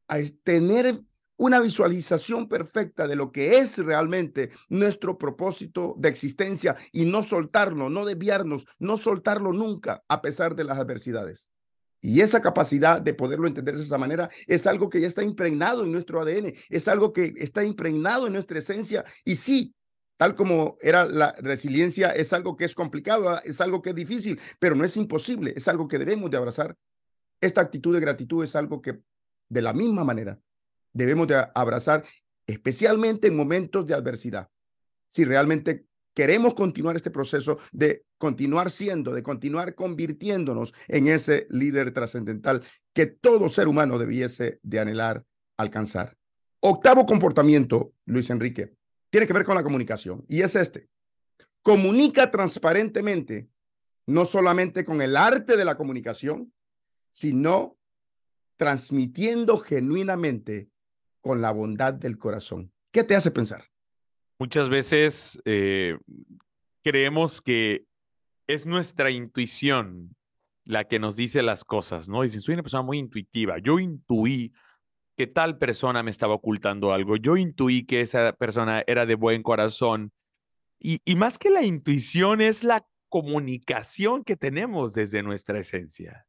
[0.08, 1.00] a tener
[1.40, 7.88] una visualización perfecta de lo que es realmente nuestro propósito de existencia y no soltarlo,
[7.88, 11.48] no desviarnos, no soltarlo nunca a pesar de las adversidades.
[12.02, 15.84] Y esa capacidad de poderlo entender de esa manera es algo que ya está impregnado
[15.84, 19.06] en nuestro ADN, es algo que está impregnado en nuestra esencia.
[19.24, 19.74] Y sí,
[20.18, 23.96] tal como era la resiliencia, es algo que es complicado, ah, es algo que es
[23.96, 26.76] difícil, pero no es imposible, es algo que debemos de abrazar.
[27.40, 29.00] Esta actitud de gratitud es algo que
[29.48, 30.38] de la misma manera
[30.92, 32.04] debemos de abrazar,
[32.46, 34.48] especialmente en momentos de adversidad.
[35.08, 41.92] Si realmente queremos continuar este proceso de continuar siendo, de continuar convirtiéndonos en ese líder
[41.92, 45.24] trascendental que todo ser humano debiese de anhelar
[45.56, 46.16] alcanzar.
[46.60, 48.74] Octavo comportamiento, Luis Enrique,
[49.10, 50.88] tiene que ver con la comunicación y es este.
[51.62, 53.48] Comunica transparentemente,
[54.06, 56.52] no solamente con el arte de la comunicación,
[57.08, 57.76] sino
[58.56, 60.69] transmitiendo genuinamente
[61.20, 62.72] con la bondad del corazón.
[62.92, 63.64] ¿Qué te hace pensar?
[64.38, 65.98] Muchas veces eh,
[66.82, 67.84] creemos que
[68.46, 70.16] es nuestra intuición
[70.64, 72.22] la que nos dice las cosas, ¿no?
[72.22, 73.58] Dicen, soy una persona muy intuitiva.
[73.58, 74.52] Yo intuí
[75.16, 77.16] que tal persona me estaba ocultando algo.
[77.16, 80.12] Yo intuí que esa persona era de buen corazón.
[80.78, 86.26] Y, y más que la intuición es la comunicación que tenemos desde nuestra esencia.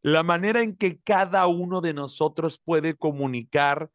[0.00, 3.90] La manera en que cada uno de nosotros puede comunicar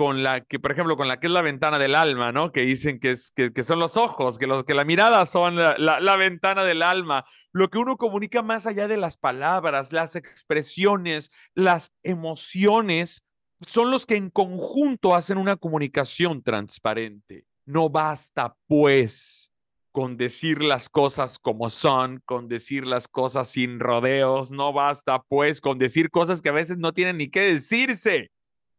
[0.00, 2.52] con la que, por ejemplo, con la que es la ventana del alma, ¿no?
[2.52, 5.76] Que dicen que, es, que, son los ojos, que, los, que la mirada son la,
[5.76, 7.26] la, ventana del alma.
[7.52, 13.26] Lo que uno comunica más allá de las palabras, las expresiones, las emociones,
[13.66, 17.44] son los que en conjunto hacen una comunicación transparente.
[17.66, 19.52] No basta, pues,
[19.92, 25.60] con decir las cosas como son, con decir las cosas sin rodeos, no basta, pues,
[25.60, 28.30] con decir cosas que a veces no tienen ni qué decirse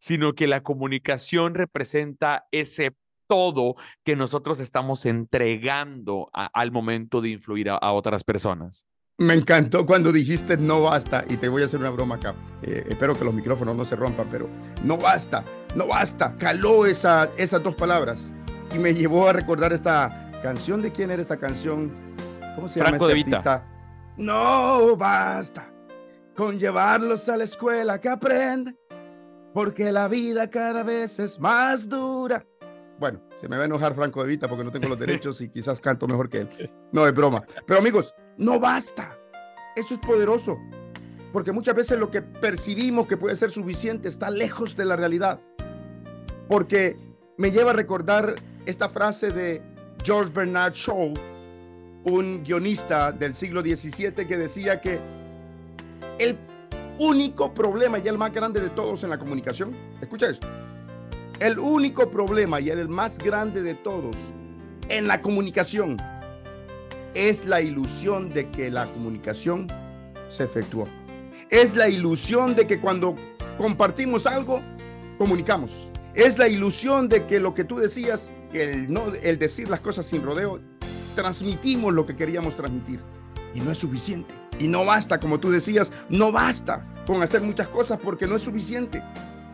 [0.02, 2.96] sino que la comunicación representa ese
[3.28, 8.88] todo que nosotros estamos entregando al momento de influir a, otras personas.
[9.20, 12.34] Me encantó cuando dijiste no basta, y te voy a hacer una broma acá.
[12.64, 14.50] Eh, espero que los micrófonos no se rompan, pero
[14.84, 16.36] no basta, no basta.
[16.36, 18.28] Caló esa, esas dos palabras
[18.74, 20.82] y me llevó a recordar esta canción.
[20.82, 21.92] ¿De quién era esta canción?
[22.56, 22.90] ¿Cómo se llama?
[22.90, 23.68] Franco este de Vita.
[24.18, 25.72] No basta
[26.36, 28.81] con llevarlos a la escuela que aprenden
[29.54, 32.46] porque la vida cada vez es más dura.
[33.00, 35.50] Bueno, se me va a enojar Franco de Vita porque no tengo los derechos y
[35.50, 36.72] quizás canto mejor que él.
[36.92, 37.44] No, es broma.
[37.66, 39.18] Pero amigos, no basta.
[39.76, 40.60] Eso es poderoso.
[41.34, 45.40] Porque muchas veces lo que percibimos que puede ser suficiente está lejos de la realidad.
[46.48, 46.98] Porque
[47.38, 48.36] me lleva a recordar
[48.66, 49.62] esta frase de
[50.04, 51.14] George Bernard Shaw,
[52.04, 55.00] un guionista del siglo XVII que decía que
[56.20, 56.38] el
[57.02, 60.48] único problema y el más grande de todos en la comunicación, escucha esto,
[61.40, 64.16] el único problema y el más grande de todos
[64.88, 65.98] en la comunicación
[67.16, 69.68] es la ilusión de que la comunicación
[70.30, 70.88] se efectuó.
[71.50, 73.16] Es la ilusión de que cuando
[73.58, 74.62] compartimos algo,
[75.18, 75.90] comunicamos.
[76.14, 80.06] Es la ilusión de que lo que tú decías, el, no, el decir las cosas
[80.06, 80.60] sin rodeo,
[81.16, 83.00] transmitimos lo que queríamos transmitir.
[83.56, 84.41] Y no es suficiente.
[84.62, 88.44] Y no basta, como tú decías, no basta con hacer muchas cosas porque no es
[88.44, 89.02] suficiente.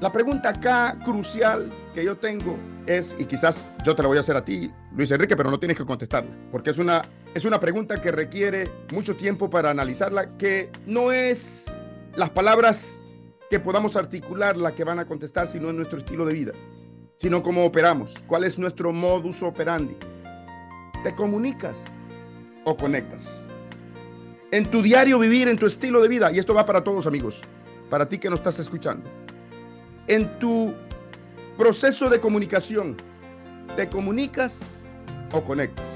[0.02, 4.20] La pregunta acá crucial que yo tengo es, y quizás yo te la voy a
[4.20, 7.58] hacer a ti, Luis Enrique, pero no tienes que contestarla, porque es una, es una
[7.58, 11.66] pregunta que requiere mucho tiempo para analizarla, que no es
[12.18, 13.08] las palabras
[13.50, 16.52] que podamos articular la que van a contestar, sino en nuestro estilo de vida,
[17.16, 19.96] sino cómo operamos, cuál es nuestro modus operandi.
[21.02, 21.86] ¿Te comunicas
[22.66, 23.47] o conectas?
[24.52, 27.42] En tu diario vivir, en tu estilo de vida, y esto va para todos amigos,
[27.90, 29.10] para ti que nos estás escuchando,
[30.08, 30.74] en tu
[31.58, 32.96] proceso de comunicación,
[33.76, 34.62] ¿te comunicas
[35.32, 35.90] o conectas?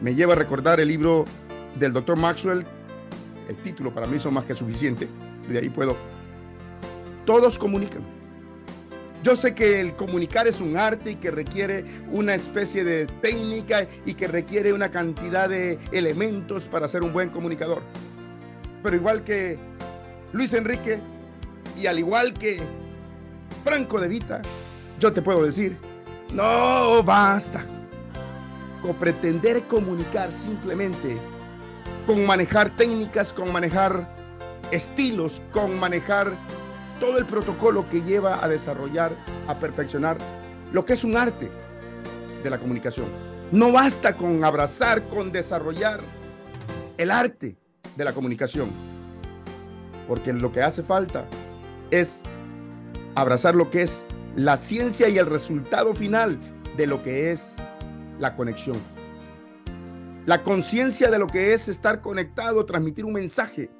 [0.00, 1.24] Me lleva a recordar el libro
[1.78, 2.64] del doctor Maxwell,
[3.48, 5.08] el título para mí son más que suficiente,
[5.48, 5.96] de ahí puedo.
[7.24, 8.17] Todos comunican
[9.22, 13.86] yo sé que el comunicar es un arte y que requiere una especie de técnica
[14.06, 17.82] y que requiere una cantidad de elementos para ser un buen comunicador.
[18.82, 19.58] Pero igual que
[20.32, 21.00] Luis Enrique
[21.76, 22.60] y al igual que
[23.64, 24.42] Franco de Vita,
[25.00, 25.76] yo te puedo decir,
[26.32, 27.64] no basta
[28.82, 31.18] con pretender comunicar simplemente
[32.06, 34.08] con manejar técnicas, con manejar
[34.70, 36.32] estilos, con manejar
[37.00, 39.12] todo el protocolo que lleva a desarrollar,
[39.46, 40.18] a perfeccionar
[40.72, 41.50] lo que es un arte
[42.42, 43.06] de la comunicación.
[43.50, 46.00] No basta con abrazar, con desarrollar
[46.98, 47.56] el arte
[47.96, 48.68] de la comunicación,
[50.06, 51.24] porque lo que hace falta
[51.90, 52.20] es
[53.14, 54.04] abrazar lo que es
[54.36, 56.38] la ciencia y el resultado final
[56.76, 57.56] de lo que es
[58.18, 58.76] la conexión.
[60.26, 63.70] La conciencia de lo que es estar conectado, transmitir un mensaje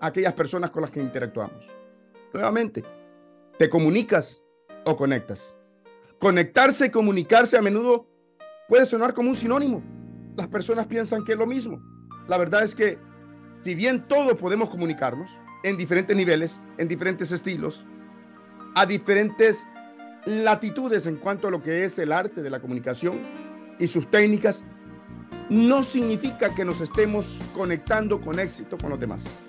[0.00, 1.70] a aquellas personas con las que interactuamos.
[2.34, 2.82] Nuevamente,
[3.60, 4.42] te comunicas
[4.84, 5.54] o conectas.
[6.18, 8.08] Conectarse y comunicarse a menudo
[8.68, 9.82] puede sonar como un sinónimo.
[10.36, 11.80] Las personas piensan que es lo mismo.
[12.26, 12.98] La verdad es que
[13.56, 15.30] si bien todos podemos comunicarnos
[15.62, 17.86] en diferentes niveles, en diferentes estilos,
[18.74, 19.68] a diferentes
[20.26, 23.20] latitudes en cuanto a lo que es el arte de la comunicación
[23.78, 24.64] y sus técnicas,
[25.50, 29.44] no significa que nos estemos conectando con éxito con los demás.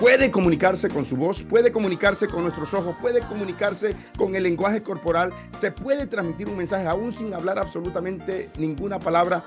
[0.00, 4.82] Puede comunicarse con su voz, puede comunicarse con nuestros ojos, puede comunicarse con el lenguaje
[4.82, 9.44] corporal, se puede transmitir un mensaje aún sin hablar absolutamente ninguna palabra,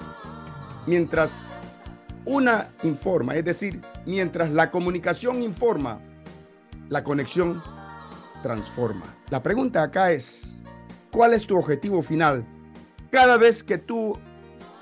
[0.86, 1.32] mientras
[2.24, 6.00] una informa, es decir, mientras la comunicación informa,
[6.88, 7.60] la conexión
[8.44, 9.08] transforma.
[9.32, 10.62] La pregunta acá es,
[11.12, 12.46] ¿cuál es tu objetivo final?
[13.10, 14.20] Cada vez que tú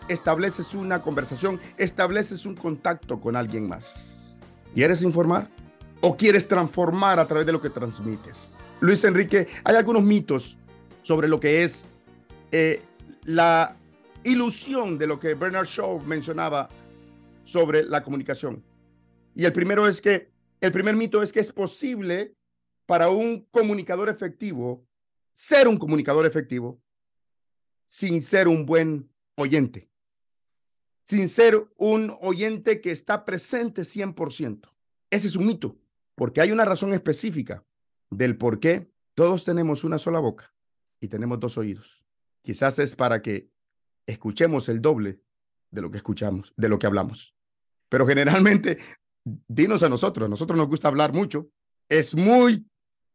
[0.10, 4.38] estableces una conversación, estableces un contacto con alguien más.
[4.76, 5.61] ¿Quieres informar?
[6.02, 8.56] ¿O quieres transformar a través de lo que transmites?
[8.80, 10.58] Luis Enrique, hay algunos mitos
[11.04, 11.86] sobre lo que es
[12.52, 12.82] eh,
[13.26, 13.78] la
[14.24, 16.70] ilusión de lo que Bernard Shaw mencionaba
[17.44, 18.64] sobre la comunicación.
[19.36, 22.36] Y el primero es que, el primer mito es que es posible
[22.86, 24.86] para un comunicador efectivo
[25.34, 26.82] ser un comunicador efectivo
[27.86, 29.90] sin ser un buen oyente,
[31.04, 34.70] sin ser un oyente que está presente 100%.
[35.10, 35.78] Ese es un mito,
[36.22, 37.66] porque hay una razón específica
[38.12, 40.54] del por qué todos tenemos una sola boca
[41.00, 42.06] y tenemos dos oídos.
[42.44, 43.50] Quizás es para que
[44.06, 45.20] escuchemos el doble
[45.72, 47.34] de lo que escuchamos, de lo que hablamos.
[47.90, 48.78] Pero generalmente,
[49.48, 51.50] dinos a nosotros, a nosotros nos gusta hablar mucho.
[51.90, 52.70] Es muy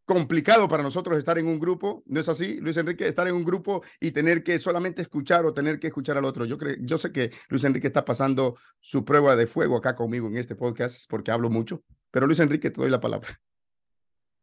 [0.05, 3.07] complicado para nosotros estar en un grupo, ¿no es así, Luis Enrique?
[3.07, 6.45] Estar en un grupo y tener que solamente escuchar o tener que escuchar al otro.
[6.45, 10.38] Yo, yo sé que Luis Enrique está pasando su prueba de fuego acá conmigo en
[10.38, 11.85] este podcast porque hablo mucho,
[12.16, 13.38] pero Luis Enrique, te doy la palabra.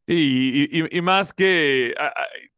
[0.05, 1.95] Sí, y, más que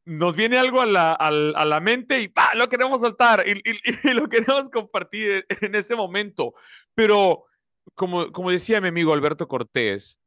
[0.04, 5.74] nos viene algo a la, mente y lo queremos soltar y, lo queremos compartir en
[5.74, 6.54] ese momento.
[6.94, 7.46] Pero
[7.94, 10.20] como decía mi amigo Alberto Cortés,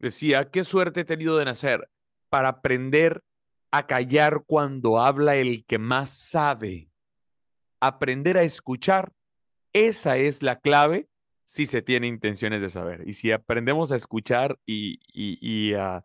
[0.00, 1.88] decía, qué suerte he tenido de nacer
[2.28, 3.24] para aprender
[3.70, 6.90] a callar cuando habla el que más sabe.
[7.80, 9.14] Aprender a escuchar,
[9.72, 11.08] esa es la clave
[11.46, 13.08] si se tiene intenciones de saber.
[13.08, 16.04] Y si aprendemos a escuchar y, y, a,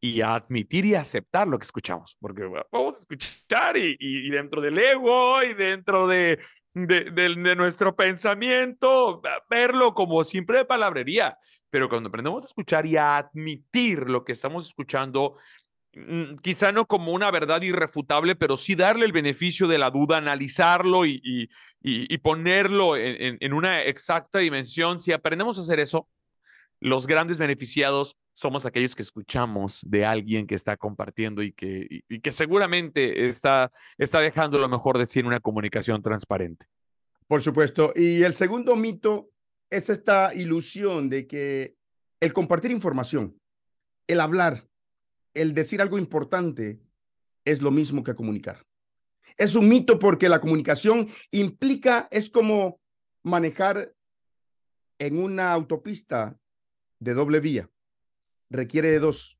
[0.00, 4.78] y a admitir y aceptar lo que escuchamos, porque vamos a escuchar y, dentro del
[4.78, 6.40] ego y dentro de,
[6.74, 11.38] de, nuestro pensamiento, verlo como siempre palabrería.
[11.70, 15.36] Pero cuando aprendemos a escuchar y a admitir lo que estamos escuchando,
[16.42, 21.04] quizá no como una verdad irrefutable, pero sí darle el beneficio de la duda, analizarlo
[21.04, 21.50] y,
[21.82, 25.00] y, ponerlo en, una exacta dimensión.
[25.00, 26.08] Si aprendemos a hacer eso,
[26.80, 32.20] los grandes beneficiados somos aquellos que escuchamos de alguien que está compartiendo y que, y,
[32.20, 36.66] que seguramente está, está dejando lo mejor de sí en una comunicación transparente.
[37.26, 37.92] Por supuesto.
[37.94, 39.30] Y el segundo mito
[39.68, 41.74] es esta ilusión de que
[42.20, 43.38] el compartir información,
[44.06, 44.69] el hablar,
[45.34, 46.80] el decir algo importante
[47.44, 48.64] es lo mismo que comunicar.
[49.36, 52.80] Es un mito porque la comunicación implica, es como
[53.22, 53.94] manejar
[54.98, 56.38] en una autopista
[56.98, 57.70] de doble vía.
[58.50, 59.38] Requiere de dos.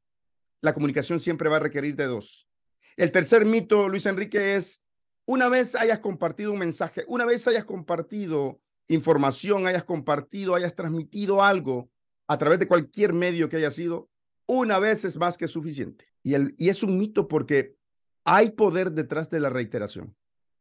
[0.61, 2.48] La comunicación siempre va a requerir de dos.
[2.96, 4.83] El tercer mito, Luis Enrique, es
[5.26, 11.42] una vez hayas compartido un mensaje, una vez hayas compartido información, hayas compartido, hayas transmitido
[11.42, 11.90] algo
[12.26, 14.09] a través de cualquier medio que haya sido,
[14.53, 16.07] una vez es más que suficiente.
[16.25, 17.77] Y, el, y es un mito porque
[18.25, 20.17] hay poder detrás de la reiteración.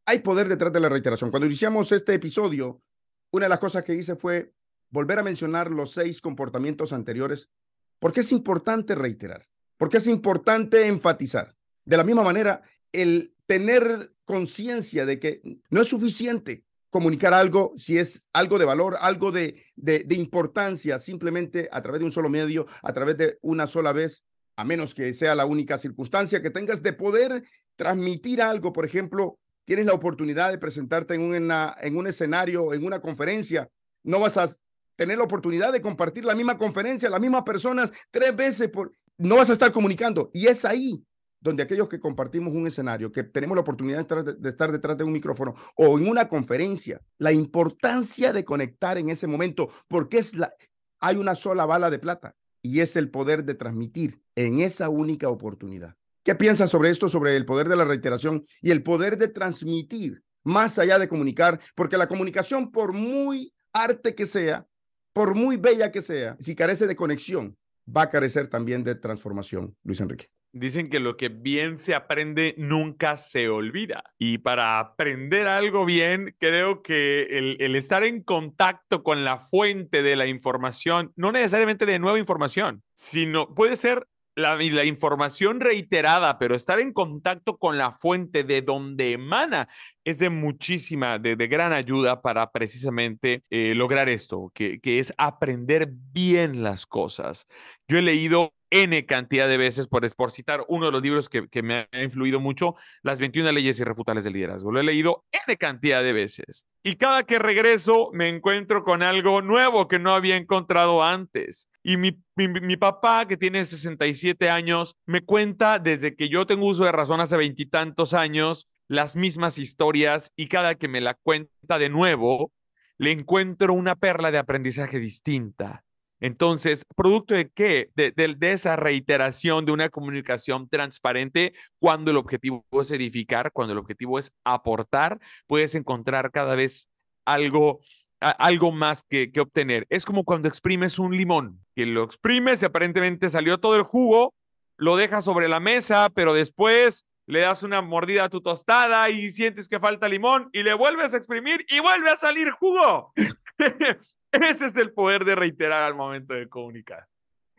[0.05, 1.31] Hay poder detrás de la reiteración.
[1.31, 2.83] Cuando iniciamos este episodio,
[3.31, 4.53] una de las cosas que hice fue
[4.91, 7.49] volver a mencionar los seis comportamientos anteriores,
[7.97, 11.55] porque es importante reiterar, porque es importante enfatizar.
[11.83, 17.97] De la misma manera, el tener conciencia de que no es suficiente comunicar algo, si
[17.97, 22.65] es algo de valor, algo de, de, importancia, simplemente a través de un solo medio,
[22.81, 24.23] a través de una sola vez,
[24.55, 27.43] a menos que sea la única circunstancia que tengas de poder
[27.75, 28.73] transmitir algo.
[28.73, 33.69] Por ejemplo, tienes la oportunidad de presentarte en, en un escenario, en una conferencia,
[34.03, 34.49] no vas a
[34.95, 39.35] tener la oportunidad de compartir la misma conferencia, las mismas personas tres veces, por, no
[39.35, 40.29] vas a estar comunicando.
[40.33, 41.01] Y es ahí
[41.41, 45.11] donde aquellos que compartimos un escenario, que tenemos la oportunidad de estar, detrás de un
[45.11, 50.53] micrófono o en una conferencia, la importancia de conectar en ese momento, porque es la,
[50.99, 55.29] hay una sola bala de plata y es el poder de transmitir en esa única
[55.29, 55.95] oportunidad.
[56.23, 60.21] ¿Qué piensas sobre esto, sobre el poder de la reiteración y el poder de transmitir
[60.43, 61.59] más allá de comunicar?
[61.75, 64.67] Porque la comunicación, por muy arte que sea,
[65.13, 69.75] por muy bella que sea, si carece de conexión, va a carecer también de transformación,
[69.83, 70.29] Luis Enrique.
[70.51, 74.03] Dicen que lo que bien se aprende nunca se olvida.
[74.17, 80.15] Y para aprender algo bien, creo que el, estar en contacto con la fuente de
[80.15, 86.79] la información, no necesariamente de nueva información, sino puede ser la, información reiterada, pero estar
[86.79, 89.67] en contacto con la fuente de donde emana
[90.03, 96.63] es de muchísima, de, gran ayuda para precisamente eh, lograr esto, que es aprender bien
[96.63, 97.45] las cosas.
[97.87, 101.47] Yo he leído N cantidad de veces, por, por citar uno de los libros que,
[101.47, 104.71] que, me ha influido mucho, Las 21 leyes irrefutables del liderazgo.
[104.71, 106.65] Lo he leído N cantidad de veces.
[106.83, 111.67] Y cada que regreso me encuentro con algo nuevo que no había encontrado antes.
[111.83, 116.67] Y mi, mi, mi papá, que tiene 67 años, me cuenta desde que yo tengo
[116.67, 121.79] uso de razón hace veintitantos años, las mismas historias y cada que me la cuenta
[121.79, 122.51] de nuevo,
[122.97, 125.83] le encuentro una perla de aprendizaje distinta
[126.19, 127.91] entonces, ¿producto de qué?
[127.95, 134.19] De, esa reiteración de una comunicación transparente, cuando el objetivo es edificar, cuando el objetivo
[134.19, 136.89] es aportar, puedes encontrar cada vez
[137.25, 137.79] algo,
[138.19, 139.87] algo más que, que obtener.
[139.89, 144.33] Es como cuando exprimes un limón, que lo exprimes y aparentemente salió todo el jugo,
[144.75, 149.31] lo dejas sobre la mesa, pero después le das una mordida a tu tostada y
[149.31, 153.13] sientes que falta limón y le vuelves a exprimir y vuelve a salir jugo.
[154.31, 157.07] Ese es el poder de reiterar al momento de comunicar.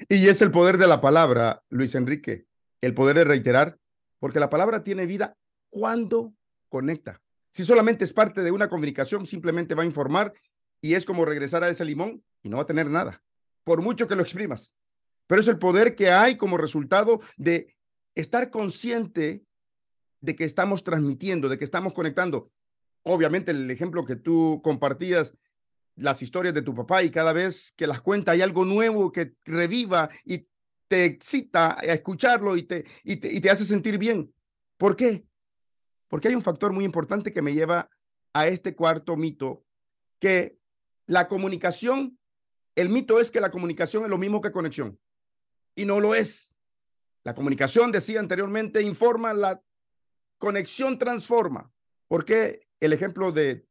[0.09, 2.47] Y es el poder de la palabra, Luis Enrique,
[2.81, 3.79] el poder de reiterar,
[4.19, 5.37] porque la palabra tiene vida
[5.69, 6.33] cuando
[6.69, 7.21] conecta.
[7.51, 10.33] Si solamente es parte de una comunicación, simplemente va a informar
[10.81, 13.23] y es como regresar a ese limón y no va a tener nada,
[13.65, 14.75] por mucho que lo exprimas.
[15.27, 17.77] Pero es el poder que hay como resultado de
[18.15, 19.45] estar consciente
[20.21, 22.51] de que estamos transmitiendo, de que estamos conectando.
[23.03, 25.35] Obviamente el ejemplo que tú compartías
[26.01, 29.35] las historias de tu papá y cada vez que las cuenta hay algo nuevo que
[29.45, 30.47] reviva y
[30.89, 34.35] te excita a escucharlo y te, y te, y te hace sentir bien.
[34.77, 35.25] ¿Por qué?
[36.09, 37.89] Porque hay un factor muy importante que me lleva
[38.33, 39.65] a este cuarto mito,
[40.19, 40.59] que
[41.07, 42.19] la comunicación,
[42.75, 44.99] el mito es que la comunicación es lo mismo que conexión.
[45.75, 46.59] Y no lo es.
[47.23, 49.63] La comunicación, decía anteriormente, informa, la
[50.39, 51.71] conexión transforma.
[52.09, 53.67] ¿Por qué el ejemplo de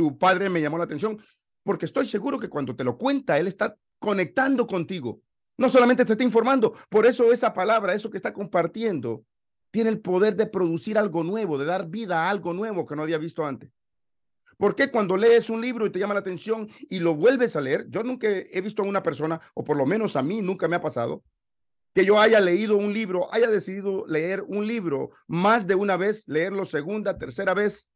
[0.00, 1.22] tu padre me llamó la atención,
[1.62, 5.20] porque estoy seguro que cuando te lo cuenta, él está conectando contigo.
[5.58, 9.26] No solamente te está informando, por eso esa palabra, eso que está compartiendo,
[9.70, 13.02] tiene el poder de producir algo nuevo, de dar vida a algo nuevo que no
[13.02, 13.70] había visto antes.
[14.56, 17.60] ¿Por qué cuando lees un libro y te llama la atención y lo vuelves a
[17.60, 17.84] leer?
[17.90, 20.76] Yo nunca he visto a una persona, o por lo menos a mí nunca me
[20.76, 21.22] ha pasado,
[21.92, 26.24] que yo haya leído un libro, haya decidido leer un libro más de una vez,
[26.26, 27.90] leerlo segunda, tercera vez,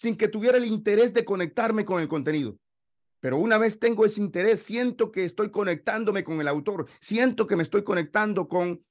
[0.00, 2.56] sin que tuviera el interés de conectarme con el contenido.
[3.20, 7.54] Pero una vez tengo ese interés, siento que estoy conectándome con el autor, siento que
[7.54, 8.82] me estoy conectando con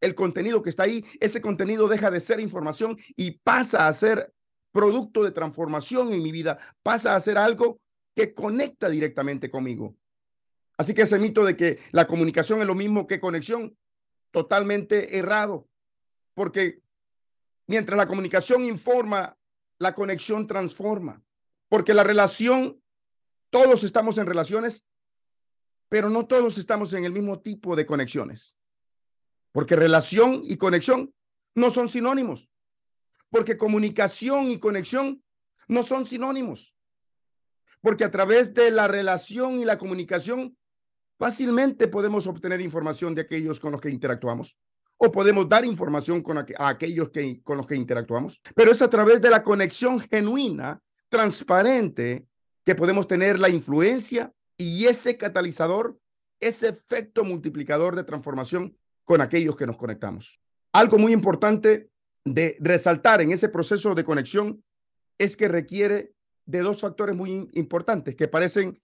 [0.00, 4.32] el contenido que está ahí, ese contenido deja de ser información y pasa a ser
[4.72, 7.78] producto de transformación en mi vida, pasa a ser algo
[8.14, 9.94] que conecta directamente conmigo.
[10.78, 13.76] Así que ese mito de que la comunicación es lo mismo que conexión,
[14.30, 15.68] totalmente errado,
[16.32, 16.80] porque
[17.66, 19.36] mientras la comunicación informa,
[19.78, 21.22] la conexión transforma,
[21.68, 22.80] porque la relación,
[23.50, 24.86] todos estamos en relaciones,
[25.88, 28.56] pero no todos estamos en el mismo tipo de conexiones,
[29.52, 31.14] porque relación y conexión
[31.54, 32.48] no son sinónimos,
[33.30, 35.22] porque comunicación y conexión
[35.68, 36.74] no son sinónimos,
[37.80, 40.56] porque a través de la relación y la comunicación
[41.18, 44.58] fácilmente podemos obtener información de aquellos con los que interactuamos
[44.96, 48.88] o podemos dar información con a aquellos que, con los que interactuamos, pero es a
[48.90, 52.26] través de la conexión genuina, transparente,
[52.64, 55.98] que podemos tener la influencia y ese catalizador,
[56.40, 60.40] ese efecto multiplicador de transformación con aquellos que nos conectamos.
[60.72, 61.90] Algo muy importante
[62.24, 64.64] de resaltar en ese proceso de conexión
[65.18, 66.14] es que requiere
[66.46, 68.80] de dos factores muy importantes que parecen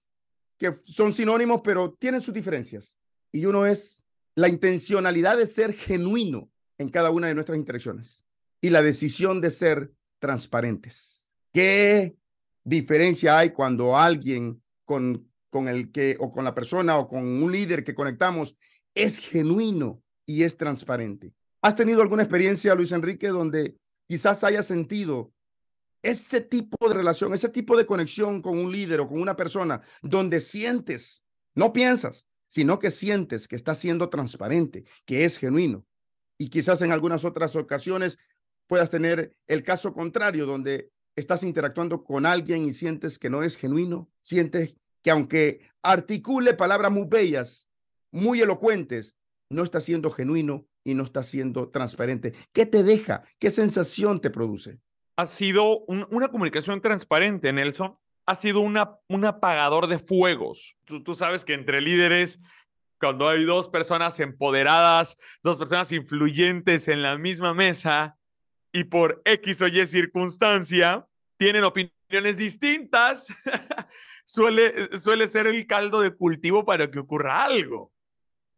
[0.59, 2.97] que son sinónimos, pero tienen sus diferencias.
[3.33, 4.07] Y uno es
[4.41, 8.25] la intencionalidad de ser genuino en cada una de nuestras interacciones
[8.63, 11.29] y la decisión de ser transparentes.
[11.53, 12.17] ¿Qué
[12.65, 17.53] diferencia hay cuando alguien con, con el que o con la persona o con un
[17.53, 18.57] líder que conectamos
[18.95, 21.35] es genuino y es transparente?
[21.61, 23.77] ¿Has tenido alguna experiencia, Luis Enrique, donde
[24.09, 25.35] quizás haya sentido
[26.01, 29.83] ese tipo de relación, ese tipo de conexión con un líder o con una persona,
[30.01, 31.23] donde sientes,
[31.55, 35.87] no piensas, sino que sientes que está siendo transparente, que es genuino.
[36.37, 38.19] y quizás en algunas otras ocasiones
[38.67, 43.57] puedas tener el caso contrario, donde estás interactuando con alguien y sientes que no es
[43.57, 47.69] genuino, sientes que aunque articule palabras muy bellas,
[48.11, 49.15] muy elocuentes,
[49.51, 52.33] no está siendo genuino y no está siendo transparente.
[52.53, 53.23] ¿Qué te deja?
[53.39, 54.81] ¿Qué sensación te produce?
[55.17, 57.99] Ha sido una comunicación transparente, Nelson.
[58.27, 60.77] Ha sido una, un apagador de fuegos.
[60.85, 62.39] Tú, sabes que entre líderes,
[62.99, 68.17] cuando hay dos personas empoderadas, dos personas influyentes en la misma mesa
[68.73, 71.07] y por X o Y circunstancia
[71.37, 73.27] tienen opiniones distintas,
[74.25, 77.93] suele, suele ser el caldo de cultivo para que ocurra algo.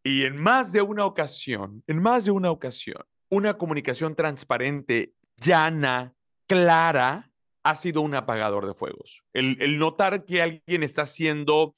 [0.04, 6.12] Y en más de una ocasión, en más de una ocasión, una comunicación transparente, llana,
[6.46, 7.32] clara,
[7.64, 9.22] ha sido un apagador de fuegos.
[9.32, 11.74] El, notar que alguien está siendo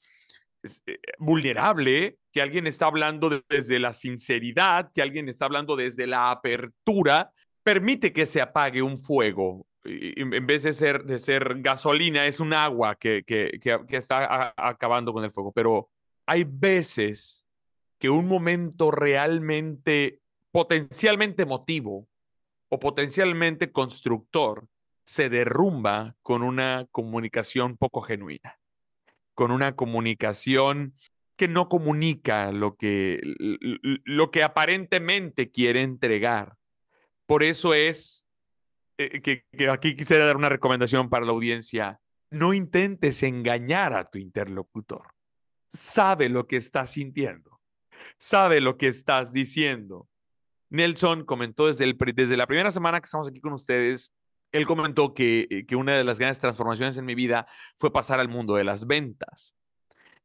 [0.63, 6.31] eh, vulnerable, que alguien está hablando desde la sinceridad, que alguien está hablando desde la
[6.31, 7.31] apertura,
[7.63, 9.67] permite que se apague un fuego.
[9.83, 15.13] en vez de ser, de ser gasolina, es un agua que, que, que está acabando
[15.13, 15.51] con el fuego.
[15.53, 15.89] Pero
[16.25, 17.45] hay veces
[17.99, 20.19] que un momento realmente
[20.51, 22.07] potencialmente emotivo
[22.69, 24.67] o potencialmente constructor
[25.05, 28.59] se derrumba con una comunicación poco genuina,
[29.33, 30.95] con una comunicación
[31.35, 36.55] que no comunica lo que, lo que aparentemente quiere entregar.
[37.25, 38.25] Por eso es
[38.97, 41.99] eh, que, aquí quisiera dar una recomendación para la audiencia.
[42.31, 45.13] No intentes engañar a tu interlocutor.
[45.69, 47.55] Sabe lo que está sintiendo
[48.17, 50.07] sabe lo que estás diciendo.
[50.69, 54.11] Nelson comentó desde, desde la primera semana que estamos aquí con ustedes,
[54.57, 57.47] él comentó que, eh, que una de las grandes transformaciones en mi vida
[57.77, 59.55] fue pasar al mundo de las ventas.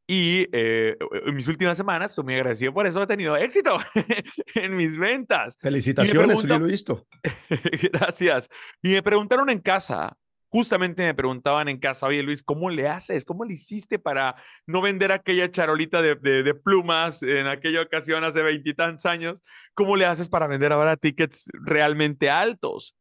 [0.07, 3.77] Y eh, en mis últimas semanas, estoy muy agradecido por eso, he tenido éxito
[4.55, 5.57] en mis ventas.
[5.61, 7.07] Felicitaciones, lo he visto.
[7.93, 8.49] Gracias.
[8.81, 10.17] Y me preguntaron en casa,
[10.49, 13.23] justamente me preguntaban en casa, oye Luis, ¿cómo le haces?
[13.23, 19.05] ¿Cómo le hiciste para no vender aquella charolita de, plumas en aquella ocasión hace veintitantos
[19.05, 19.41] años?
[19.73, 22.97] ¿Cómo le haces para vender ahora tickets realmente altos?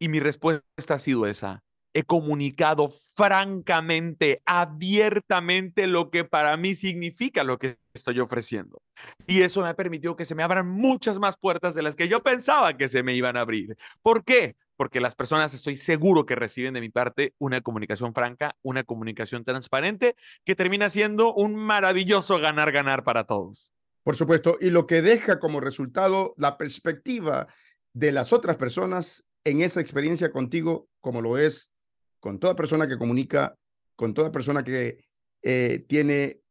[0.00, 1.62] Y mi respuesta ha sido esa.
[1.92, 8.80] He comunicado francamente, abiertamente lo que para mí significa lo que estoy ofreciendo.
[9.26, 12.08] Y eso me ha permitido que se me abran muchas más puertas de las que
[12.08, 13.76] yo pensaba que se me iban a abrir.
[14.02, 14.56] ¿Por qué?
[14.80, 19.44] porque las personas estoy seguro que reciben de mi parte una comunicación franca, una comunicación
[19.44, 23.74] transparente, que termina siendo un maravilloso ganar-ganar para todos.
[24.02, 27.46] Por supuesto, y lo que deja como resultado la perspectiva
[27.92, 31.72] de las otras personas en esa experiencia contigo, como lo es
[32.18, 33.56] con toda persona que comunica,
[33.96, 35.04] con toda persona que
[35.42, 36.42] eh, tiene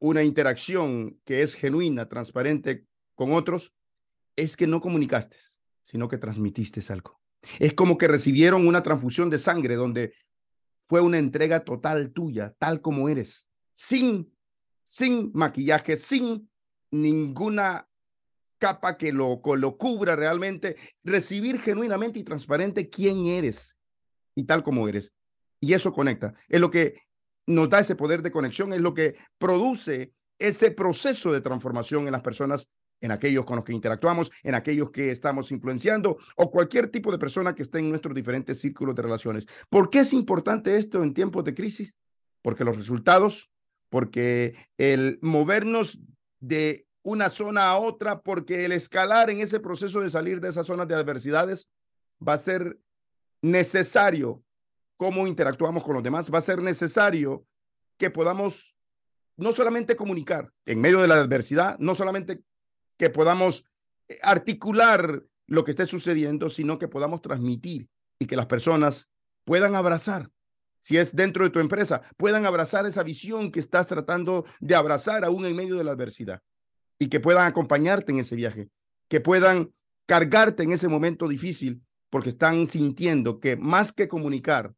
[0.00, 3.72] una interacción que es genuina, transparente con otros,
[4.36, 5.36] es que no comunicaste,
[5.82, 7.20] sino que transmitiste algo.
[7.58, 10.14] Es como que recibieron una transfusión de sangre donde
[10.80, 14.34] fue una entrega total tuya, tal como eres, sin,
[14.84, 16.50] sin maquillaje, sin
[16.90, 17.88] ninguna
[18.64, 23.76] capa que lo, lo cubra realmente, recibir genuinamente y transparente quién eres
[24.34, 25.12] y tal como eres.
[25.60, 26.32] Y eso conecta.
[26.48, 27.02] Es lo que
[27.46, 32.12] nos da ese poder de conexión, es lo que produce ese proceso de transformación en
[32.12, 32.70] las personas
[33.02, 37.18] en aquellos con los que interactuamos, en aquellos que estamos influenciando o cualquier tipo de
[37.18, 39.46] persona que esté en nuestros diferentes círculos de relaciones.
[39.68, 41.94] ¿Por qué es importante esto en tiempos de crisis?
[42.40, 43.50] Porque los resultados,
[43.90, 45.98] porque el movernos
[46.40, 50.66] de una zona a otra, porque el escalar en ese proceso de salir de esas
[50.66, 51.68] zonas de adversidades
[52.26, 52.78] va a ser
[53.42, 54.42] necesario
[54.96, 57.44] cómo interactuamos con los demás, va a ser necesario
[57.98, 58.78] que podamos
[59.36, 62.42] no solamente comunicar en medio de la adversidad, no solamente
[62.96, 63.66] que podamos
[64.08, 67.86] eh, articular lo que esté sucediendo, sino que podamos transmitir
[68.18, 69.10] y que las personas
[69.44, 70.30] puedan abrazar,
[70.80, 75.22] si es dentro de tu empresa, puedan abrazar esa visión que estás tratando de abrazar
[75.22, 76.40] aún en medio de la adversidad
[76.98, 78.68] y que puedan acompañarte en ese viaje,
[79.08, 79.72] que puedan
[80.06, 84.74] cargarte en ese momento difícil porque están sintiendo que más que comunicar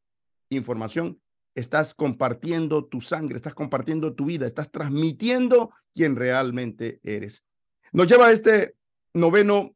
[0.49, 1.21] información,
[1.55, 7.45] estás compartiendo tu sangre, estás compartiendo tu vida, estás transmitiendo quién realmente eres.
[7.93, 8.77] Nos lleva a este
[9.15, 9.75] noveno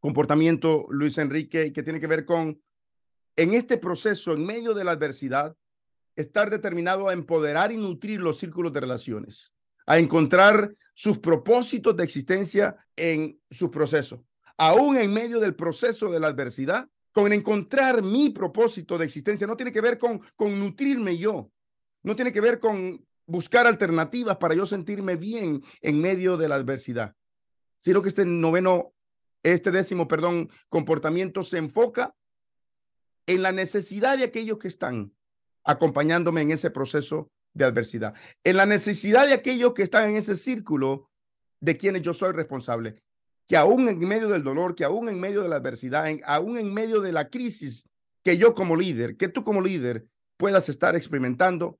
[0.00, 2.62] comportamiento, Luis Enrique, que tiene que ver con,
[3.36, 5.56] en este proceso, en medio de la adversidad,
[6.14, 9.52] estar determinado a empoderar y nutrir los círculos de relaciones,
[9.88, 14.24] a encontrar sus propósitos de existencia en su proceso.
[14.56, 19.56] Aún en medio del proceso de la adversidad, con encontrar mi propósito de existencia, no
[19.56, 21.50] tiene que ver con, con nutrirme yo,
[22.02, 26.54] no tiene que ver con buscar alternativas para yo sentirme bien en medio de la
[26.54, 27.14] adversidad
[27.78, 28.92] sino que este noveno
[29.44, 32.14] este décimo, perdón, comportamiento se enfoca
[33.26, 35.14] en la necesidad de aquellos que están
[35.62, 40.36] acompañándome en ese proceso de adversidad, en la necesidad de aquellos que están en ese
[40.36, 41.10] círculo
[41.60, 43.02] de quienes yo soy responsable,
[43.46, 46.72] que aún en medio del dolor, que aún en medio de la adversidad, aún en
[46.72, 47.88] medio de la crisis
[48.22, 51.78] que yo como líder, que tú como líder puedas estar experimentando,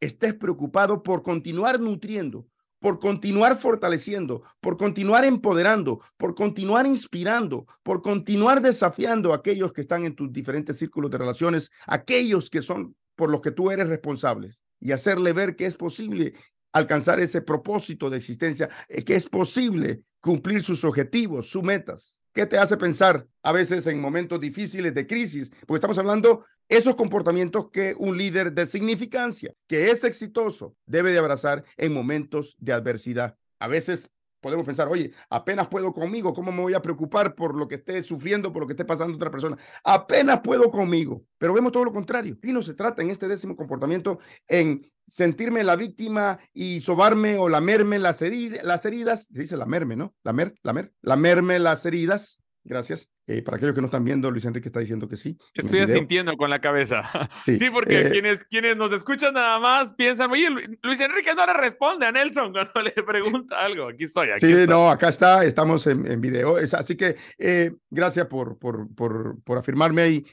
[0.00, 2.46] estés preocupado por continuar nutriendo,
[2.80, 9.82] por continuar fortaleciendo, por continuar empoderando, por continuar inspirando, por continuar desafiando a aquellos que
[9.82, 13.86] están en tus diferentes círculos de relaciones, aquellos que son por los que tú eres
[13.86, 14.50] responsable
[14.82, 16.34] y hacerle ver que es posible
[16.72, 22.20] alcanzar ese propósito de existencia, eh, que es posible cumplir sus objetivos, sus metas.
[22.34, 25.50] ¿Qué te hace pensar a veces en momentos difíciles de crisis?
[25.66, 31.18] Porque estamos hablando esos comportamientos que un líder de significancia, que es exitoso, debe de
[31.18, 33.36] abrazar en momentos de adversidad.
[33.58, 34.10] A veces
[34.42, 38.02] podemos pensar, oye, apenas puedo conmigo, ¿cómo me voy a preocupar por lo que esté
[38.02, 39.56] sufriendo, por lo que esté pasando otra persona?
[39.84, 42.36] Apenas puedo conmigo, pero vemos todo lo contrario.
[42.42, 44.18] Y no se trata en este décimo comportamiento
[44.48, 49.96] en sentirme la víctima y sobarme o lamerme las, heridas, las heridas, se dice lamerme,
[49.96, 50.14] ¿no?
[50.24, 53.08] Lamer, lamer, lamerme las heridas, Gracias.
[53.26, 55.36] Eh, para aquellos que no están viendo, Luis Enrique está diciendo que sí.
[55.54, 57.02] Estoy asintiendo con la cabeza.
[57.44, 60.48] Sí, porque eh, quienes, quienes nos escuchan nada más piensan, oye,
[60.82, 63.88] Luis Enrique no le responde a Nelson cuando le pregunta algo.
[63.88, 64.30] Aquí estoy.
[64.30, 66.58] Aquí sí, no, acá está, estamos en, en video.
[66.58, 70.24] Es, así que eh, gracias por, por, por, por, afirmarme ahí.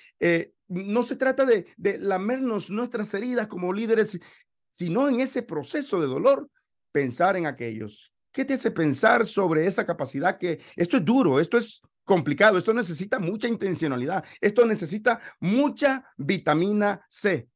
[0.68, 4.20] no se trata de, de lamernos nuestras heridas como líderes,
[4.72, 6.50] sino en ese proceso de dolor,
[6.92, 8.14] pensar en aquellos.
[8.32, 12.57] ¿Qué te hace pensar sobre esa capacidad que esto es duro, esto es complicado.
[12.57, 14.26] Esto necesita mucha intencionalidad.
[14.41, 17.47] Esto necesita mucha vitamina C,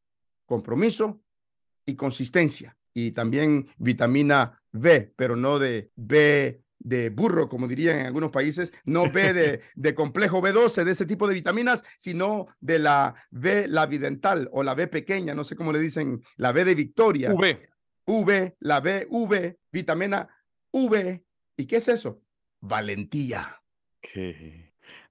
[0.45, 1.23] compromiso
[1.87, 2.77] y consistencia.
[2.93, 8.71] Y también vitamina B, pero no de B de burro, como dirían en algunos países,
[8.85, 13.67] no B de, de, complejo B12, de ese tipo de vitaminas, sino de la B,
[13.67, 17.33] la bidental o la B pequeña, no sé cómo le dicen, la B de Victoria.
[17.33, 17.69] V.
[18.05, 20.27] V, la B, V, vitamina
[20.71, 21.23] V.
[21.57, 22.21] ¿Y qué es eso?
[22.59, 23.62] Valentía.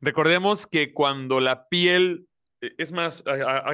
[0.00, 2.26] Recordemos que cuando la piel,
[2.60, 3.24] e, es más,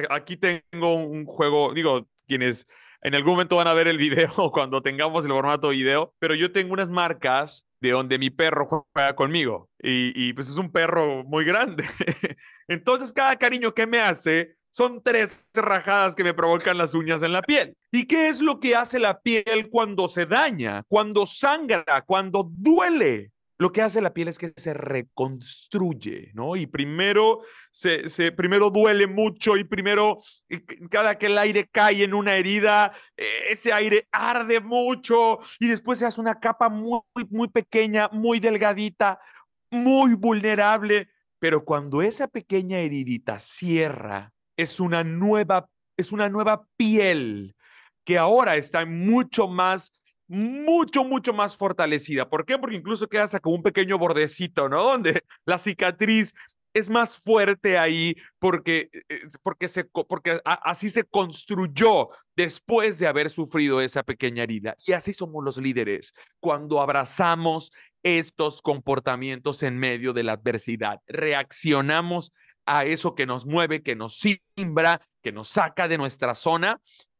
[0.09, 2.67] aquí tengo un juego, digo, quienes
[3.01, 6.51] en algún momento van a ver el video cuando tengamos el formato video, pero yo
[6.51, 11.23] tengo unas marcas de donde mi perro juega conmigo y, y pues es un perro
[11.23, 11.85] muy grande.
[12.67, 17.33] Entonces cada cariño que me hace son tres rajadas que me provocan las uñas en
[17.33, 17.73] la piel.
[17.91, 23.31] ¿Y qué es lo que hace la piel cuando se daña, cuando sangra, cuando duele?
[23.59, 26.55] Lo que hace la piel es que se reconstruye, ¿no?
[26.55, 30.19] Y primero, se, primero duele mucho y primero,
[30.89, 35.99] cada que el aire cae en una herida, e, ese aire arde mucho y después
[35.99, 39.19] se hace una capa muy, muy pequeña, muy delgadita,
[39.69, 41.09] muy vulnerable.
[41.37, 47.55] Pero cuando esa pequeña heridita cierra, es una nueva, es una nueva piel
[48.05, 49.98] que ahora está mucho más
[50.29, 52.29] mucho, mucho más fortalecida.
[52.29, 52.57] ¿Por qué?
[52.57, 54.83] Porque incluso queda como un pequeño bordecito, ¿no?
[54.83, 56.33] Donde la cicatriz
[56.71, 63.31] es más fuerte ahí porque, eh, porque, se, porque así se construyó después de haber
[63.31, 64.75] sufrido esa pequeña herida.
[64.85, 67.71] Y así somos los líderes cuando abrazamos
[68.03, 71.01] estos comportamientos en medio de la adversidad.
[71.07, 72.33] Reaccionamos
[72.67, 74.19] a eso que nos mueve, que nos
[74.55, 76.79] simbra, que nos saca de nuestra zona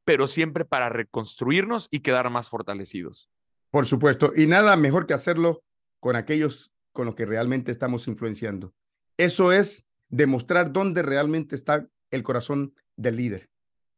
[0.10, 3.30] pero siempre para reconstruirnos y quedar más fortalecidos.
[3.70, 5.62] Por supuesto, y nada mejor que hacerlo
[6.00, 8.74] con aquellos con los que realmente estamos influenciando.
[9.18, 13.52] Eso es demostrar dónde realmente está el corazón del líder.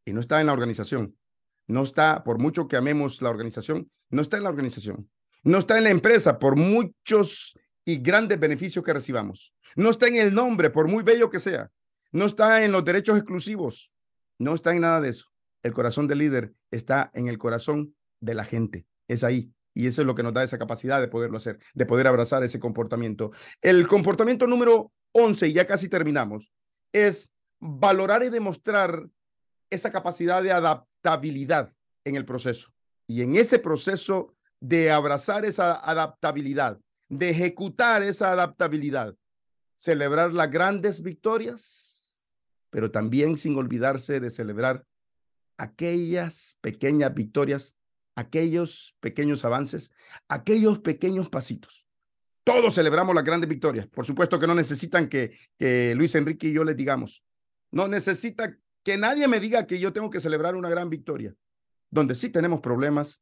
[0.04, 1.16] Y no está en la organización.
[1.66, 5.10] No está, por mucho que amemos la organización, no está en la organización.
[5.46, 9.54] No está en la empresa, por muchos y grandes beneficios que recibamos.
[9.78, 11.72] No está en el nombre, por muy bello que sea.
[12.12, 13.94] No está en los derechos exclusivos.
[14.38, 15.31] No está en nada de eso.
[15.64, 18.86] El corazón del líder está en el corazón de la gente.
[19.08, 19.52] Es ahí.
[19.74, 22.44] Y eso es lo que nos da esa capacidad de poderlo hacer, de poder abrazar
[22.44, 23.32] ese comportamiento.
[23.62, 26.52] El comportamiento número 11, y ya casi terminamos,
[26.92, 29.08] es valorar y demostrar
[29.70, 32.74] esa capacidad de adaptabilidad en el proceso.
[33.08, 39.16] Y en ese proceso de abrazar esa adaptabilidad, de ejecutar esa adaptabilidad,
[39.76, 42.20] celebrar las grandes victorias,
[42.70, 44.86] pero también sin olvidarse de celebrar
[45.62, 47.78] aquellas pequeñas victorias,
[48.16, 49.92] aquellos pequeños avances,
[50.28, 51.86] aquellos pequeños pasitos.
[52.44, 53.86] Todos celebramos las grandes victorias.
[53.86, 55.38] Por supuesto que no necesitan que,
[55.96, 57.24] Luis Enrique y yo les digamos.
[57.70, 61.36] No necesita que nadie me diga que yo tengo que celebrar una gran victoria.
[61.92, 63.22] Donde sí tenemos problemas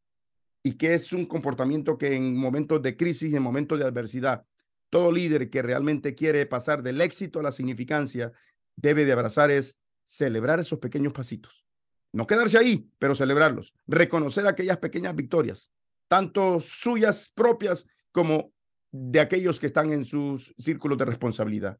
[0.63, 4.45] y que es un comportamiento que en momentos de crisis, en momentos de adversidad,
[4.89, 8.31] todo líder que realmente quiere pasar del éxito a la significancia
[8.77, 11.68] debe de abrazar es celebrar esos pequeños pasitos.
[12.11, 13.73] No quedarse ahí, pero celebrarlos.
[13.87, 15.71] Reconocer aquellas pequeñas victorias,
[16.07, 18.51] tanto suyas propias como
[18.91, 21.77] de aquellos que están en sus círculos de responsabilidad.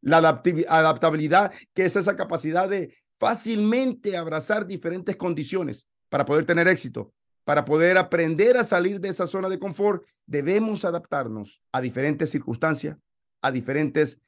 [0.00, 7.12] La adaptabilidad, que es esa capacidad de fácilmente abrazar diferentes condiciones para poder tener éxito,
[7.44, 12.96] para poder aprender a salir de esa zona de confort, debemos adaptarnos a diferentes circunstancias,
[13.42, 14.20] a diferentes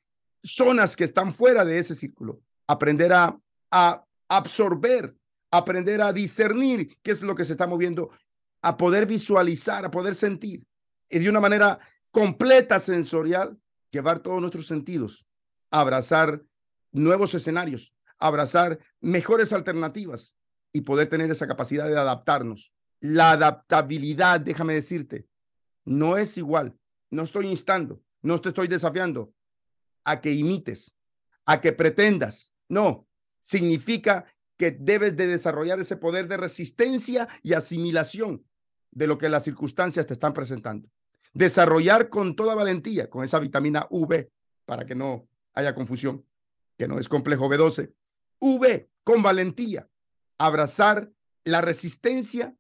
[0.43, 3.37] zonas que están fuera de ese círculo, aprender a,
[3.71, 5.15] a absorber,
[5.51, 8.11] aprender a discernir qué es lo que se está moviendo,
[8.63, 10.67] a poder visualizar, a poder sentir
[11.09, 11.79] y de una manera
[12.11, 13.59] completa sensorial,
[13.91, 15.27] llevar todos nuestros sentidos,
[15.71, 16.43] abrazar
[16.93, 20.35] nuevos escenarios, abrazar mejores alternativas
[20.73, 22.75] y poder tener esa capacidad de adaptarnos.
[23.01, 25.27] La adaptabilidad, déjame decirte,
[25.85, 26.77] no es igual.
[27.11, 29.33] No estoy instando, no te estoy desafiando
[30.05, 30.95] a que imites,
[31.47, 32.53] a que pretendas.
[32.69, 33.07] No,
[33.39, 34.27] significa
[34.59, 38.45] que debes de desarrollar ese poder de resistencia y asimilación
[38.91, 40.91] de lo que las circunstancias te están presentando.
[41.33, 44.31] Desarrollar con toda valentía, con esa vitamina V,
[44.65, 46.27] para que no haya confusión,
[46.77, 47.95] que no es complejo B12.
[48.41, 49.89] V, con valentía,
[50.39, 51.11] abrazar
[51.45, 52.57] la resistencia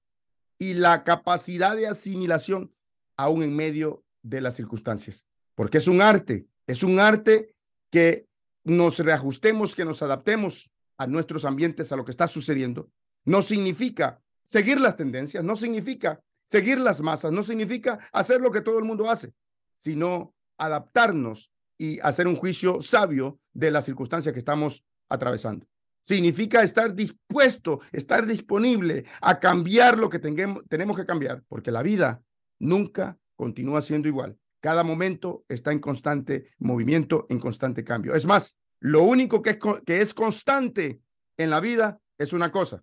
[0.58, 2.72] y la capacidad de asimilación
[3.16, 5.26] aún en medio de las circunstancias.
[5.56, 7.54] Porque es un arte, es un arte
[7.90, 8.28] que
[8.62, 12.90] nos reajustemos, que nos adaptemos a nuestros ambientes, a lo que está sucediendo.
[13.24, 18.60] No significa seguir las tendencias, no significa seguir las masas, no significa hacer lo que
[18.60, 19.32] todo el mundo hace,
[19.78, 25.66] sino adaptarnos y hacer un juicio sabio de las circunstancias que estamos atravesando.
[26.00, 32.22] Significa estar dispuesto, estar disponible a cambiar lo que tenemos que cambiar, porque la vida
[32.58, 34.36] nunca continúa siendo igual.
[34.60, 38.14] Cada momento está en constante movimiento, en constante cambio.
[38.14, 41.00] Es más, lo único que es, que es constante
[41.36, 42.82] en la vida es una cosa,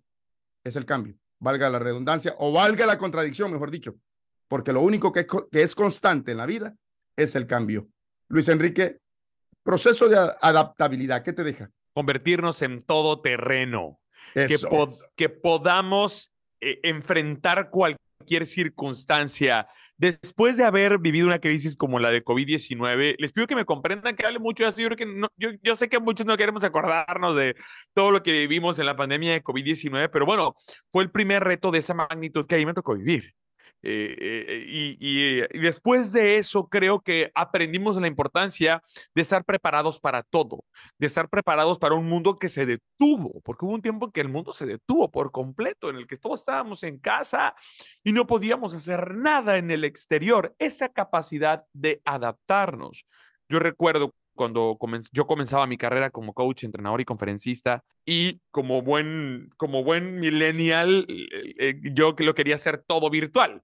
[0.64, 3.96] es el cambio, valga la redundancia o valga la contradicción, mejor dicho,
[4.48, 6.74] porque lo único que es, que es constante en la vida
[7.16, 7.88] es el cambio.
[8.28, 8.98] Luis Enrique,
[9.62, 11.70] proceso de adaptabilidad, ¿qué te deja?
[11.92, 14.00] Convertirnos en todo terreno,
[14.34, 14.58] que,
[15.16, 16.30] que, podamos
[16.60, 19.68] eh, enfrentar cualquier circunstancia
[19.98, 24.14] después de haber vivido una crisis como la de COVID-19, les pido que me comprendan
[24.16, 24.80] que hable mucho de eso.
[25.36, 27.56] Yo, yo, sé que muchos no queremos acordarnos de
[27.94, 30.56] todo lo que vivimos en la pandemia de COVID-19, pero bueno,
[30.90, 33.34] fue el primer reto de esa magnitud que a mí me tocó vivir.
[33.82, 38.82] Eh, eh, y, después de eso, creo que aprendimos la importancia
[39.14, 40.64] de estar preparados para todo,
[40.98, 44.20] de estar preparados para un mundo que se detuvo, porque hubo un tiempo en que
[44.20, 47.54] el mundo se detuvo por completo, en el que todos estábamos en casa
[48.02, 50.54] y no podíamos hacer nada en el exterior.
[50.58, 53.06] Esa capacidad de adaptarnos.
[53.48, 54.78] Yo recuerdo cuando
[55.12, 61.06] yo comenzaba mi carrera como coach, entrenador y conferencista y como buen, como buen millennial,
[61.08, 63.62] eh, eh, yo lo quería hacer todo virtual.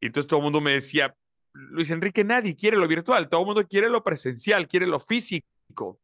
[0.00, 1.14] Y entonces todo el mundo me decía,
[1.52, 6.00] Luis Enrique, nadie quiere lo virtual, todo el mundo quiere lo presencial, quiere lo físico.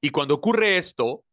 [0.00, 1.24] Y cuando ocurre esto,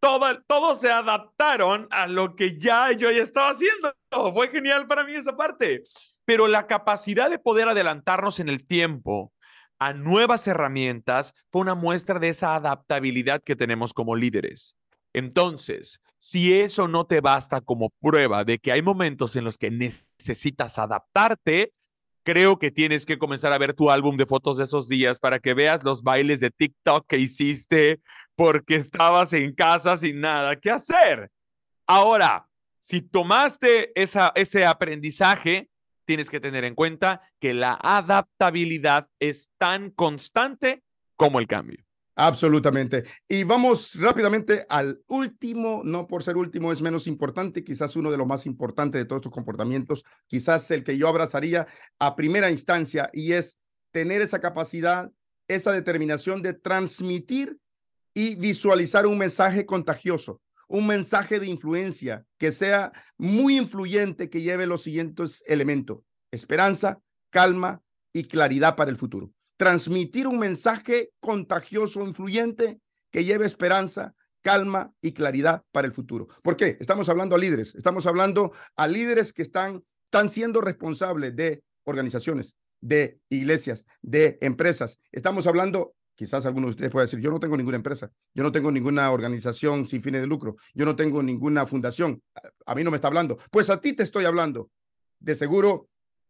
[0.00, 3.94] todo, todos se adaptaron a lo que ya yo ya estaba haciendo.
[4.32, 5.84] Fue genial para mí esa parte.
[6.24, 9.32] Pero la capacidad de poder adelantarnos en el tiempo
[9.78, 14.76] a nuevas herramientas fue una muestra de esa adaptabilidad que tenemos como líderes.
[15.12, 19.70] Entonces, si eso no te basta como prueba de que hay momentos en los que
[19.70, 21.72] necesitas adaptarte,
[22.22, 25.38] creo que tienes que comenzar a ver tu álbum de fotos de esos días para
[25.38, 28.00] que veas los bailes de TikTok que hiciste
[28.34, 31.30] porque estabas en casa sin nada que hacer.
[31.86, 32.48] Ahora,
[32.80, 35.68] si tomaste esa, ese aprendizaje,
[36.06, 40.82] tienes que tener en cuenta que la adaptabilidad es tan constante
[41.16, 41.86] como el cambio.
[42.18, 43.04] Absolutamente.
[43.28, 48.16] Y vamos rápidamente al último, no por ser último es menos importante, quizás uno de
[48.16, 51.66] los más importantes de todos estos comportamientos, quizás el que yo abrazaría
[51.98, 53.58] a primera instancia y es
[53.90, 55.12] tener esa capacidad,
[55.46, 57.58] esa determinación de transmitir
[58.14, 64.66] y visualizar un mensaje contagioso, un mensaje de influencia que sea muy influyente, que lleve
[64.66, 66.00] los siguientes elementos,
[66.30, 67.00] esperanza,
[67.30, 69.32] calma y claridad para el futuro.
[69.56, 76.28] Transmitir un mensaje contagioso, influyente, que lleve esperanza, calma y claridad para el futuro.
[76.42, 76.76] ¿Por qué?
[76.80, 82.54] Estamos hablando a líderes, estamos hablando a líderes que están, están siendo responsables de organizaciones,
[82.80, 84.98] de iglesias, de empresas.
[85.10, 88.50] Estamos hablando Quizás algunos de ustedes puedan decir, yo no tengo ninguna empresa, yo no
[88.50, 92.22] tengo ninguna organización sin fines de lucro, yo no tengo ninguna fundación,
[92.64, 93.38] a, mí no me está hablando.
[93.50, 94.70] Pues a ti te estoy hablando.
[95.20, 95.88] De seguro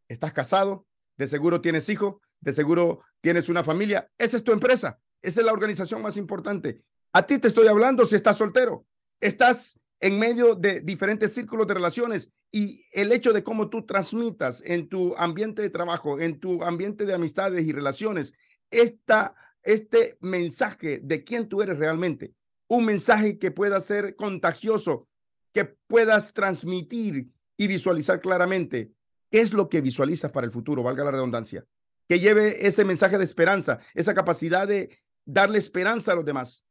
[0.09, 4.99] estás casado, de seguro tienes hijos, de seguro tienes una familia, esa es tu empresa,
[5.22, 6.82] esa es la organización más importante.
[7.12, 8.87] A ti te estoy hablando si estás soltero,
[9.20, 14.62] estás en medio de diferentes círculos de relaciones y el hecho de cómo tú transmitas
[14.64, 18.34] en tu ambiente de trabajo, en tu ambiente de amistades y relaciones,
[18.70, 19.34] esta,
[19.66, 22.32] este mensaje de quién tú eres realmente,
[22.68, 25.08] un mensaje que pueda ser contagioso,
[25.52, 28.92] que puedas transmitir y visualizar claramente
[29.30, 31.64] qué es lo que visualizas para el futuro, valga la redundancia,
[32.08, 36.64] que lleve ese mensaje de esperanza, esa capacidad de darle esperanza a los demás,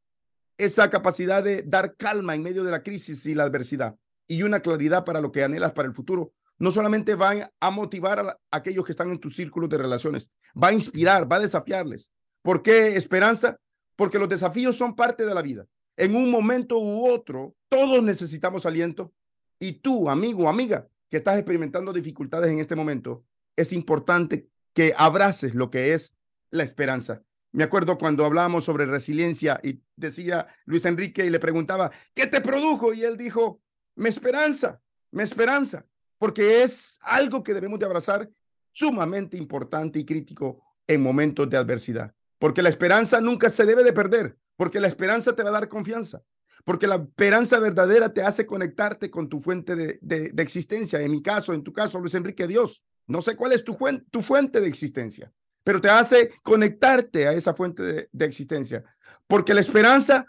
[0.58, 3.96] esa capacidad de dar calma en medio de la crisis y la adversidad
[4.28, 6.34] y una claridad para lo que anhelas para el futuro.
[6.58, 10.32] No solamente va a motivar a, aquellos que están en tu círculo de relaciones,
[10.62, 12.10] va a inspirar, va a desafiarles.
[12.46, 13.60] ¿Por qué esperanza?
[13.96, 15.66] Porque los desafíos son parte de la vida.
[15.98, 19.12] En un momento u otro, todos necesitamos aliento
[19.58, 23.26] y tú, amigo, amiga, que estás experimentando dificultades en este momento,
[23.56, 26.16] es importante que abraces lo que es
[26.52, 27.24] la esperanza.
[27.52, 32.42] Me acuerdo cuando hablábamos sobre resiliencia y decía Luis Enrique y le preguntaba, ¿qué te
[32.42, 32.94] produjo?
[32.94, 33.60] Y él dijo,
[33.96, 34.80] me esperanza,
[35.10, 35.88] me esperanza,
[36.20, 38.30] porque es algo que debemos de abrazar
[38.70, 43.94] sumamente importante y crítico en momentos de adversidad, porque la esperanza nunca se debe de
[43.94, 46.22] perder, porque la esperanza te va a dar confianza,
[46.64, 51.02] porque la esperanza verdadera te hace conectarte con tu fuente de, de, existencia.
[51.02, 52.84] En mi caso, en tu caso, Luis Enrique, Dios.
[53.08, 53.78] No sé cuál es tu,
[54.24, 55.32] fuente de existencia,
[55.64, 58.84] pero te hace conectarte a esa fuente de, de existencia,
[59.28, 60.26] porque la esperanza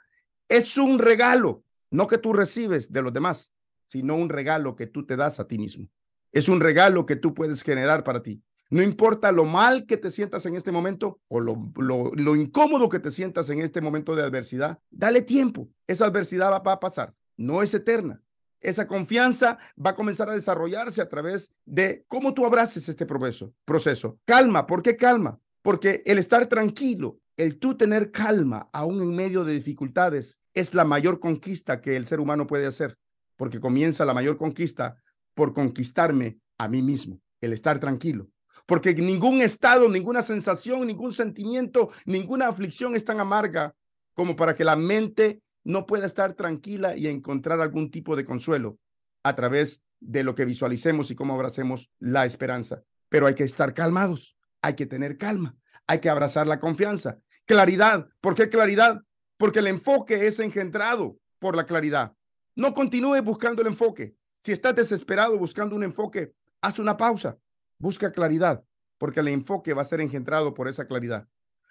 [0.46, 3.50] es un regalo, no que tú recibes de los demás,
[3.86, 5.88] sino un regalo que tú te das a ti mismo.
[6.32, 8.42] Es un regalo que tú puedes generar para ti.
[8.68, 13.12] No importa lo mal que te sientas en este momento o lo, incómodo que te
[13.12, 15.68] sientas en este momento de adversidad, dale tiempo.
[15.86, 17.14] Esa adversidad va, a pasar.
[17.36, 18.20] No es eterna.
[18.60, 23.52] Esa confianza va a comenzar a desarrollarse a través de cómo tú abraces este proceso.
[23.64, 24.18] proceso.
[24.24, 24.66] Calma.
[24.66, 25.38] ¿Por qué calma?
[25.62, 30.84] Porque el estar tranquilo, el tú tener calma aún en medio de dificultades, es la
[30.84, 32.98] mayor conquista que el ser humano puede hacer.
[33.36, 34.96] Porque comienza la mayor conquista
[35.34, 38.28] por conquistarme a mí mismo, el estar tranquilo
[38.64, 43.74] porque ningún estado, ninguna sensación, ningún sentimiento, ninguna aflicción es tan amarga
[44.14, 48.78] como para que la mente no pueda estar tranquila y encontrar algún tipo de consuelo
[49.22, 52.82] a través de lo que visualicemos y cómo abracemos la esperanza.
[53.08, 57.18] Pero hay que estar calmados, hay que tener calma, hay que abrazar la confianza.
[57.44, 59.02] Claridad, ¿por qué claridad?
[59.36, 62.14] Porque el enfoque es engendrado por la claridad.
[62.54, 64.14] No continúe buscando el enfoque.
[64.40, 67.36] Si estás desesperado buscando un enfoque, haz una pausa.
[67.78, 68.64] Busca claridad,
[68.98, 71.28] porque el enfoque va a ser engendrado por esa claridad.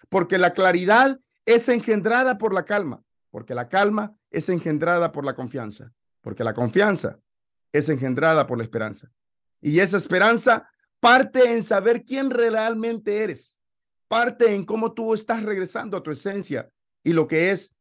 [0.08, 5.34] Porque la claridad es engendrada por la calma, porque la calma es engendrada por la
[5.34, 7.18] confianza, porque la confianza
[7.72, 9.10] es engendrada por la esperanza.
[9.60, 10.68] Y esa esperanza
[11.00, 13.60] parte en saber quién realmente eres,
[14.08, 16.70] parte en cómo tú estás regresando a tu esencia
[17.02, 17.74] y lo que es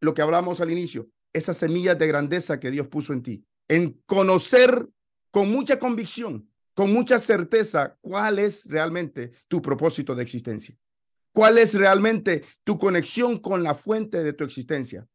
[0.00, 4.02] lo que hablamos al inicio, esas semillas de grandeza que Dios puso en ti, en
[4.04, 4.88] conocer
[5.30, 10.76] con mucha convicción con mucha certeza cuál es realmente tu propósito de existencia,
[11.32, 15.06] cuál es realmente tu conexión con la fuente de tu existencia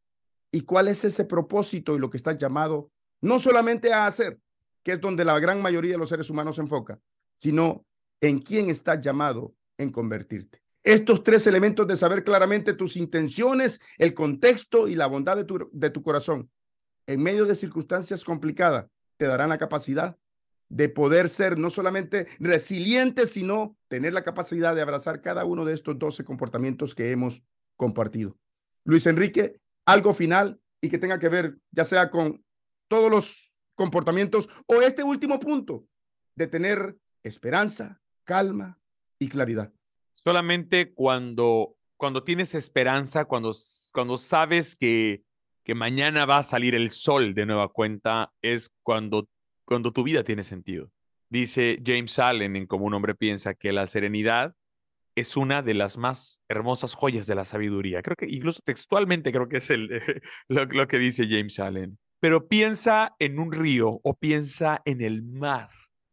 [0.51, 2.91] y cuál es ese propósito y lo que estás llamado
[3.21, 4.39] no solamente a hacer,
[4.83, 6.99] que es donde la gran mayoría de los seres humanos se enfoca,
[7.35, 7.85] sino
[8.21, 10.61] en quién estás llamado en convertirte.
[10.83, 15.69] Estos tres elementos de saber claramente tus intenciones, el contexto y la bondad de tu,
[15.73, 16.49] de tu corazón
[17.07, 18.85] en medio de circunstancias complicadas
[19.17, 20.17] te darán la capacidad
[20.69, 25.73] de poder ser no solamente resilientes, sino tener la capacidad de abrazar cada uno de
[25.73, 27.41] estos 12 comportamientos que hemos
[27.75, 28.37] compartido.
[28.83, 32.43] Luis Enrique, algo final y que tenga que ver ya sea con
[32.87, 35.85] todos los comportamientos o este último punto
[36.35, 38.79] de tener esperanza, calma
[39.19, 39.71] y claridad.
[40.15, 43.55] Solamente cuando, cuando tienes esperanza, cuando,
[43.93, 45.23] cuando sabes que,
[45.63, 49.29] que mañana va a salir el sol de nueva cuenta, es cuando
[49.67, 50.91] cuando tu vida tiene sentido.
[51.29, 54.55] Dice James Allen en Como un hombre piensa que la serenidad
[55.15, 58.01] es una de las más hermosas joyas de la sabiduría.
[58.01, 59.89] Creo que incluso textualmente creo que es el,
[60.47, 61.99] lo, lo que dice James Allen.
[62.19, 65.69] Pero piensa en un río o piensa en el mar.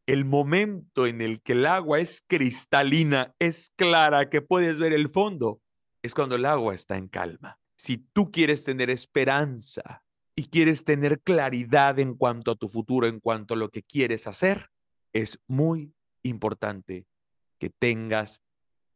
[0.07, 5.09] El momento en el que el agua es cristalina, es clara, que puedes ver el
[5.11, 5.61] fondo,
[6.03, 7.59] es cuando el agua está en calma.
[7.77, 10.04] Si tú quieres tener esperanza,
[10.37, 14.27] y quieres tener claridad en cuanto a tu futuro, en cuanto a lo que quieres
[14.27, 14.71] hacer,
[15.13, 17.07] es muy importante
[17.59, 18.43] que tengas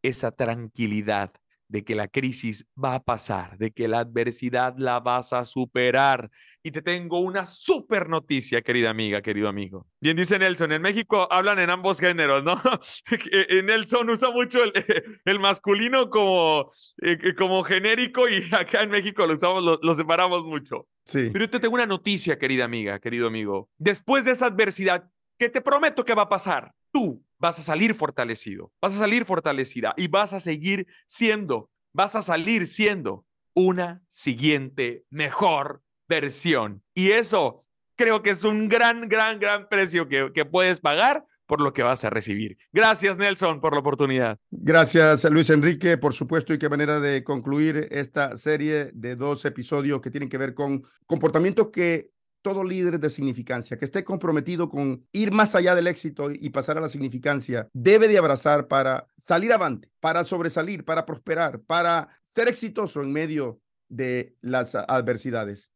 [0.03, 1.33] esa tranquilidad
[1.69, 6.31] de que la crisis va a pasar, de que la adversidad la vas a superar.
[6.63, 9.87] Y te tengo una súper noticia, querida amiga, querido amigo.
[10.01, 12.61] Bien dice Nelson, en México hablan en ambos géneros, ¿no?
[13.65, 14.73] Nelson usa mucho el,
[15.25, 20.45] el masculino como, eh, como genérico y acá en México lo usamos, lo, lo separamos
[20.45, 20.89] mucho.
[21.05, 21.31] Sí.
[21.33, 23.71] Pero yo te tengo una noticia, querida amiga, querido amigo.
[23.79, 25.09] Después de esa adversidad,
[25.39, 29.25] que te prometo que va a pasar, tú vas a salir fortalecido, vas a salir
[29.25, 33.25] fortalecida y vas a seguir siendo, vas a salir siendo
[33.55, 36.83] una siguiente mejor versión.
[36.95, 37.65] Y eso
[37.97, 42.05] creo que es un gran, gran, gran precio que, puedes pagar por lo que vas
[42.05, 42.59] a recibir.
[42.73, 44.39] Gracias, Nelson, por la oportunidad.
[44.51, 50.01] Gracias, Luis Enrique, por supuesto, y qué manera de concluir esta serie de dos episodios
[50.01, 52.11] que tienen que ver con comportamientos que
[52.49, 56.79] todo líder de significancia, que esté comprometido con ir más allá del éxito y pasar
[56.79, 62.49] a la significancia, debe de abrazar para salir avante, para sobresalir, para prosperar, para ser
[62.49, 65.75] exitoso en medio de las adversidades.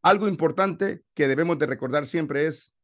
[0.00, 2.74] Algo importante que debemos de recordar siempre es,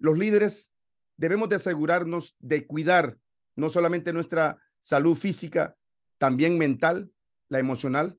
[0.00, 0.72] los líderes
[1.16, 3.18] debemos de asegurarnos de cuidar
[3.54, 5.76] no solamente nuestra salud física,
[6.18, 7.12] también mental,
[7.48, 8.18] la emocional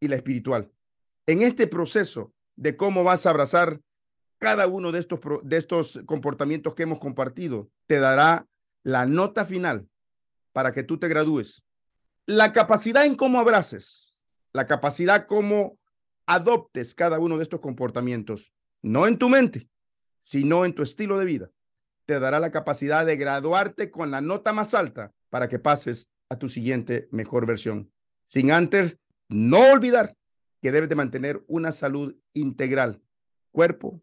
[0.00, 0.72] y la espiritual.
[1.26, 3.80] En este proceso de cómo vas a abrazar
[4.38, 8.46] cada uno de estos, de estos comportamientos que hemos compartido te dará
[8.82, 9.88] la nota final
[10.52, 11.62] para que tú te gradúes.
[12.26, 15.78] La capacidad en cómo abraces, la capacidad cómo
[16.26, 19.68] adoptes cada uno de estos comportamientos, no en tu mente,
[20.20, 21.50] sino en tu estilo de vida,
[22.06, 26.36] te dará la capacidad de graduarte con la nota más alta para que pases a
[26.36, 27.90] tu siguiente mejor versión.
[28.24, 30.16] Sin antes, no olvidar
[30.60, 33.02] que debes de mantener una salud integral,
[33.52, 34.02] cuerpo,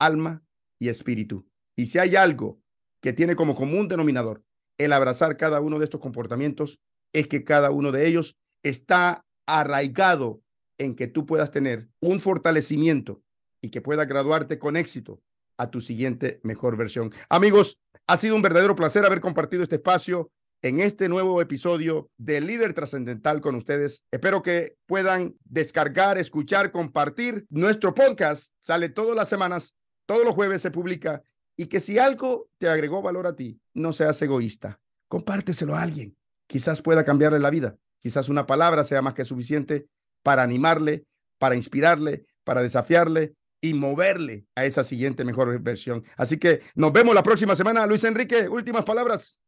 [0.00, 0.42] alma
[0.80, 1.46] y espíritu.
[1.76, 2.60] Y si hay algo
[3.00, 4.42] que tiene como común denominador
[4.78, 6.80] el abrazar cada uno de estos comportamientos,
[7.12, 10.42] es que cada uno de ellos está arraigado
[10.78, 13.22] en que tú puedas tener un fortalecimiento
[13.60, 15.22] y que puedas graduarte con éxito
[15.58, 17.12] a tu siguiente mejor versión.
[17.28, 20.30] Amigos, ha sido un verdadero placer haber compartido este espacio
[20.62, 24.02] en este nuevo episodio de Líder Trascendental con ustedes.
[24.10, 27.46] Espero que puedan descargar, escuchar, compartir.
[27.50, 29.74] Nuestro podcast sale todas las semanas
[30.10, 31.22] todos los jueves se publica
[31.56, 34.80] y que si algo te agregó valor a ti, no seas egoísta.
[35.06, 36.16] Compárteselo a alguien.
[36.48, 37.76] Quizás pueda cambiarle la vida.
[38.00, 39.86] Quizás una palabra sea más que suficiente
[40.24, 41.04] para animarle,
[41.38, 46.02] para inspirarle, para desafiarle y moverle a esa siguiente mejor versión.
[46.16, 47.86] Así que nos vemos la próxima semana.
[47.86, 49.40] Luis Enrique, últimas palabras.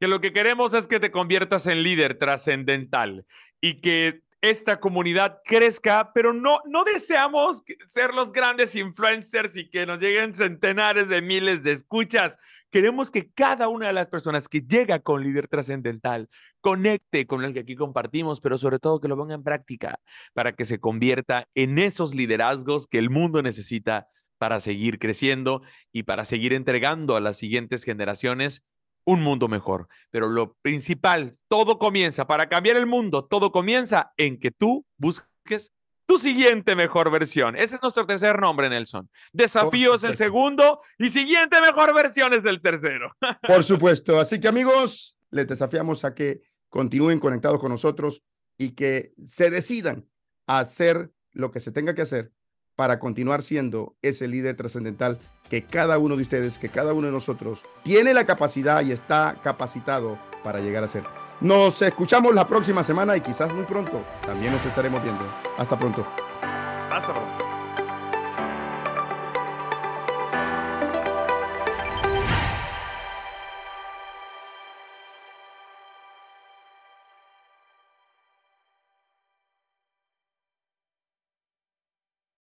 [0.00, 3.26] Que lo que queremos es que te conviertas en líder trascendental
[3.60, 9.86] y que esta comunidad crezca, pero no, no deseamos ser los grandes influencers y que
[9.86, 12.38] nos lleguen centenares de miles de escuchas.
[12.70, 16.28] Queremos que cada una de las personas que llega con líder trascendental
[16.60, 20.00] conecte con el que aquí compartimos, pero sobre todo que lo ponga en práctica
[20.34, 26.02] para que se convierta en esos liderazgos que el mundo necesita para seguir creciendo y
[26.02, 28.62] para seguir entregando a las siguientes generaciones
[29.06, 29.88] un mundo mejor.
[30.10, 35.72] Pero lo principal, todo comienza, para cambiar el mundo, todo comienza en que tú busques
[36.04, 37.56] tu siguiente mejor versión.
[37.56, 39.08] Ese es nuestro tercer nombre, Nelson.
[39.32, 43.16] Desafío es el segundo y siguiente mejor versión es el tercero.
[43.46, 44.20] Por supuesto.
[44.20, 48.22] Así que amigos, les desafiamos a que continúen conectados con nosotros
[48.58, 50.08] y que se decidan
[50.46, 52.32] a hacer lo que se tenga que hacer
[52.76, 55.18] para continuar siendo ese líder trascendental
[55.48, 59.40] que cada uno de ustedes, que cada uno de nosotros tiene la capacidad y está
[59.42, 61.04] capacitado para llegar a ser.
[61.40, 65.24] Nos escuchamos la próxima semana y quizás muy pronto también nos estaremos viendo.
[65.58, 66.06] Hasta pronto.
[66.90, 67.35] Hasta pronto.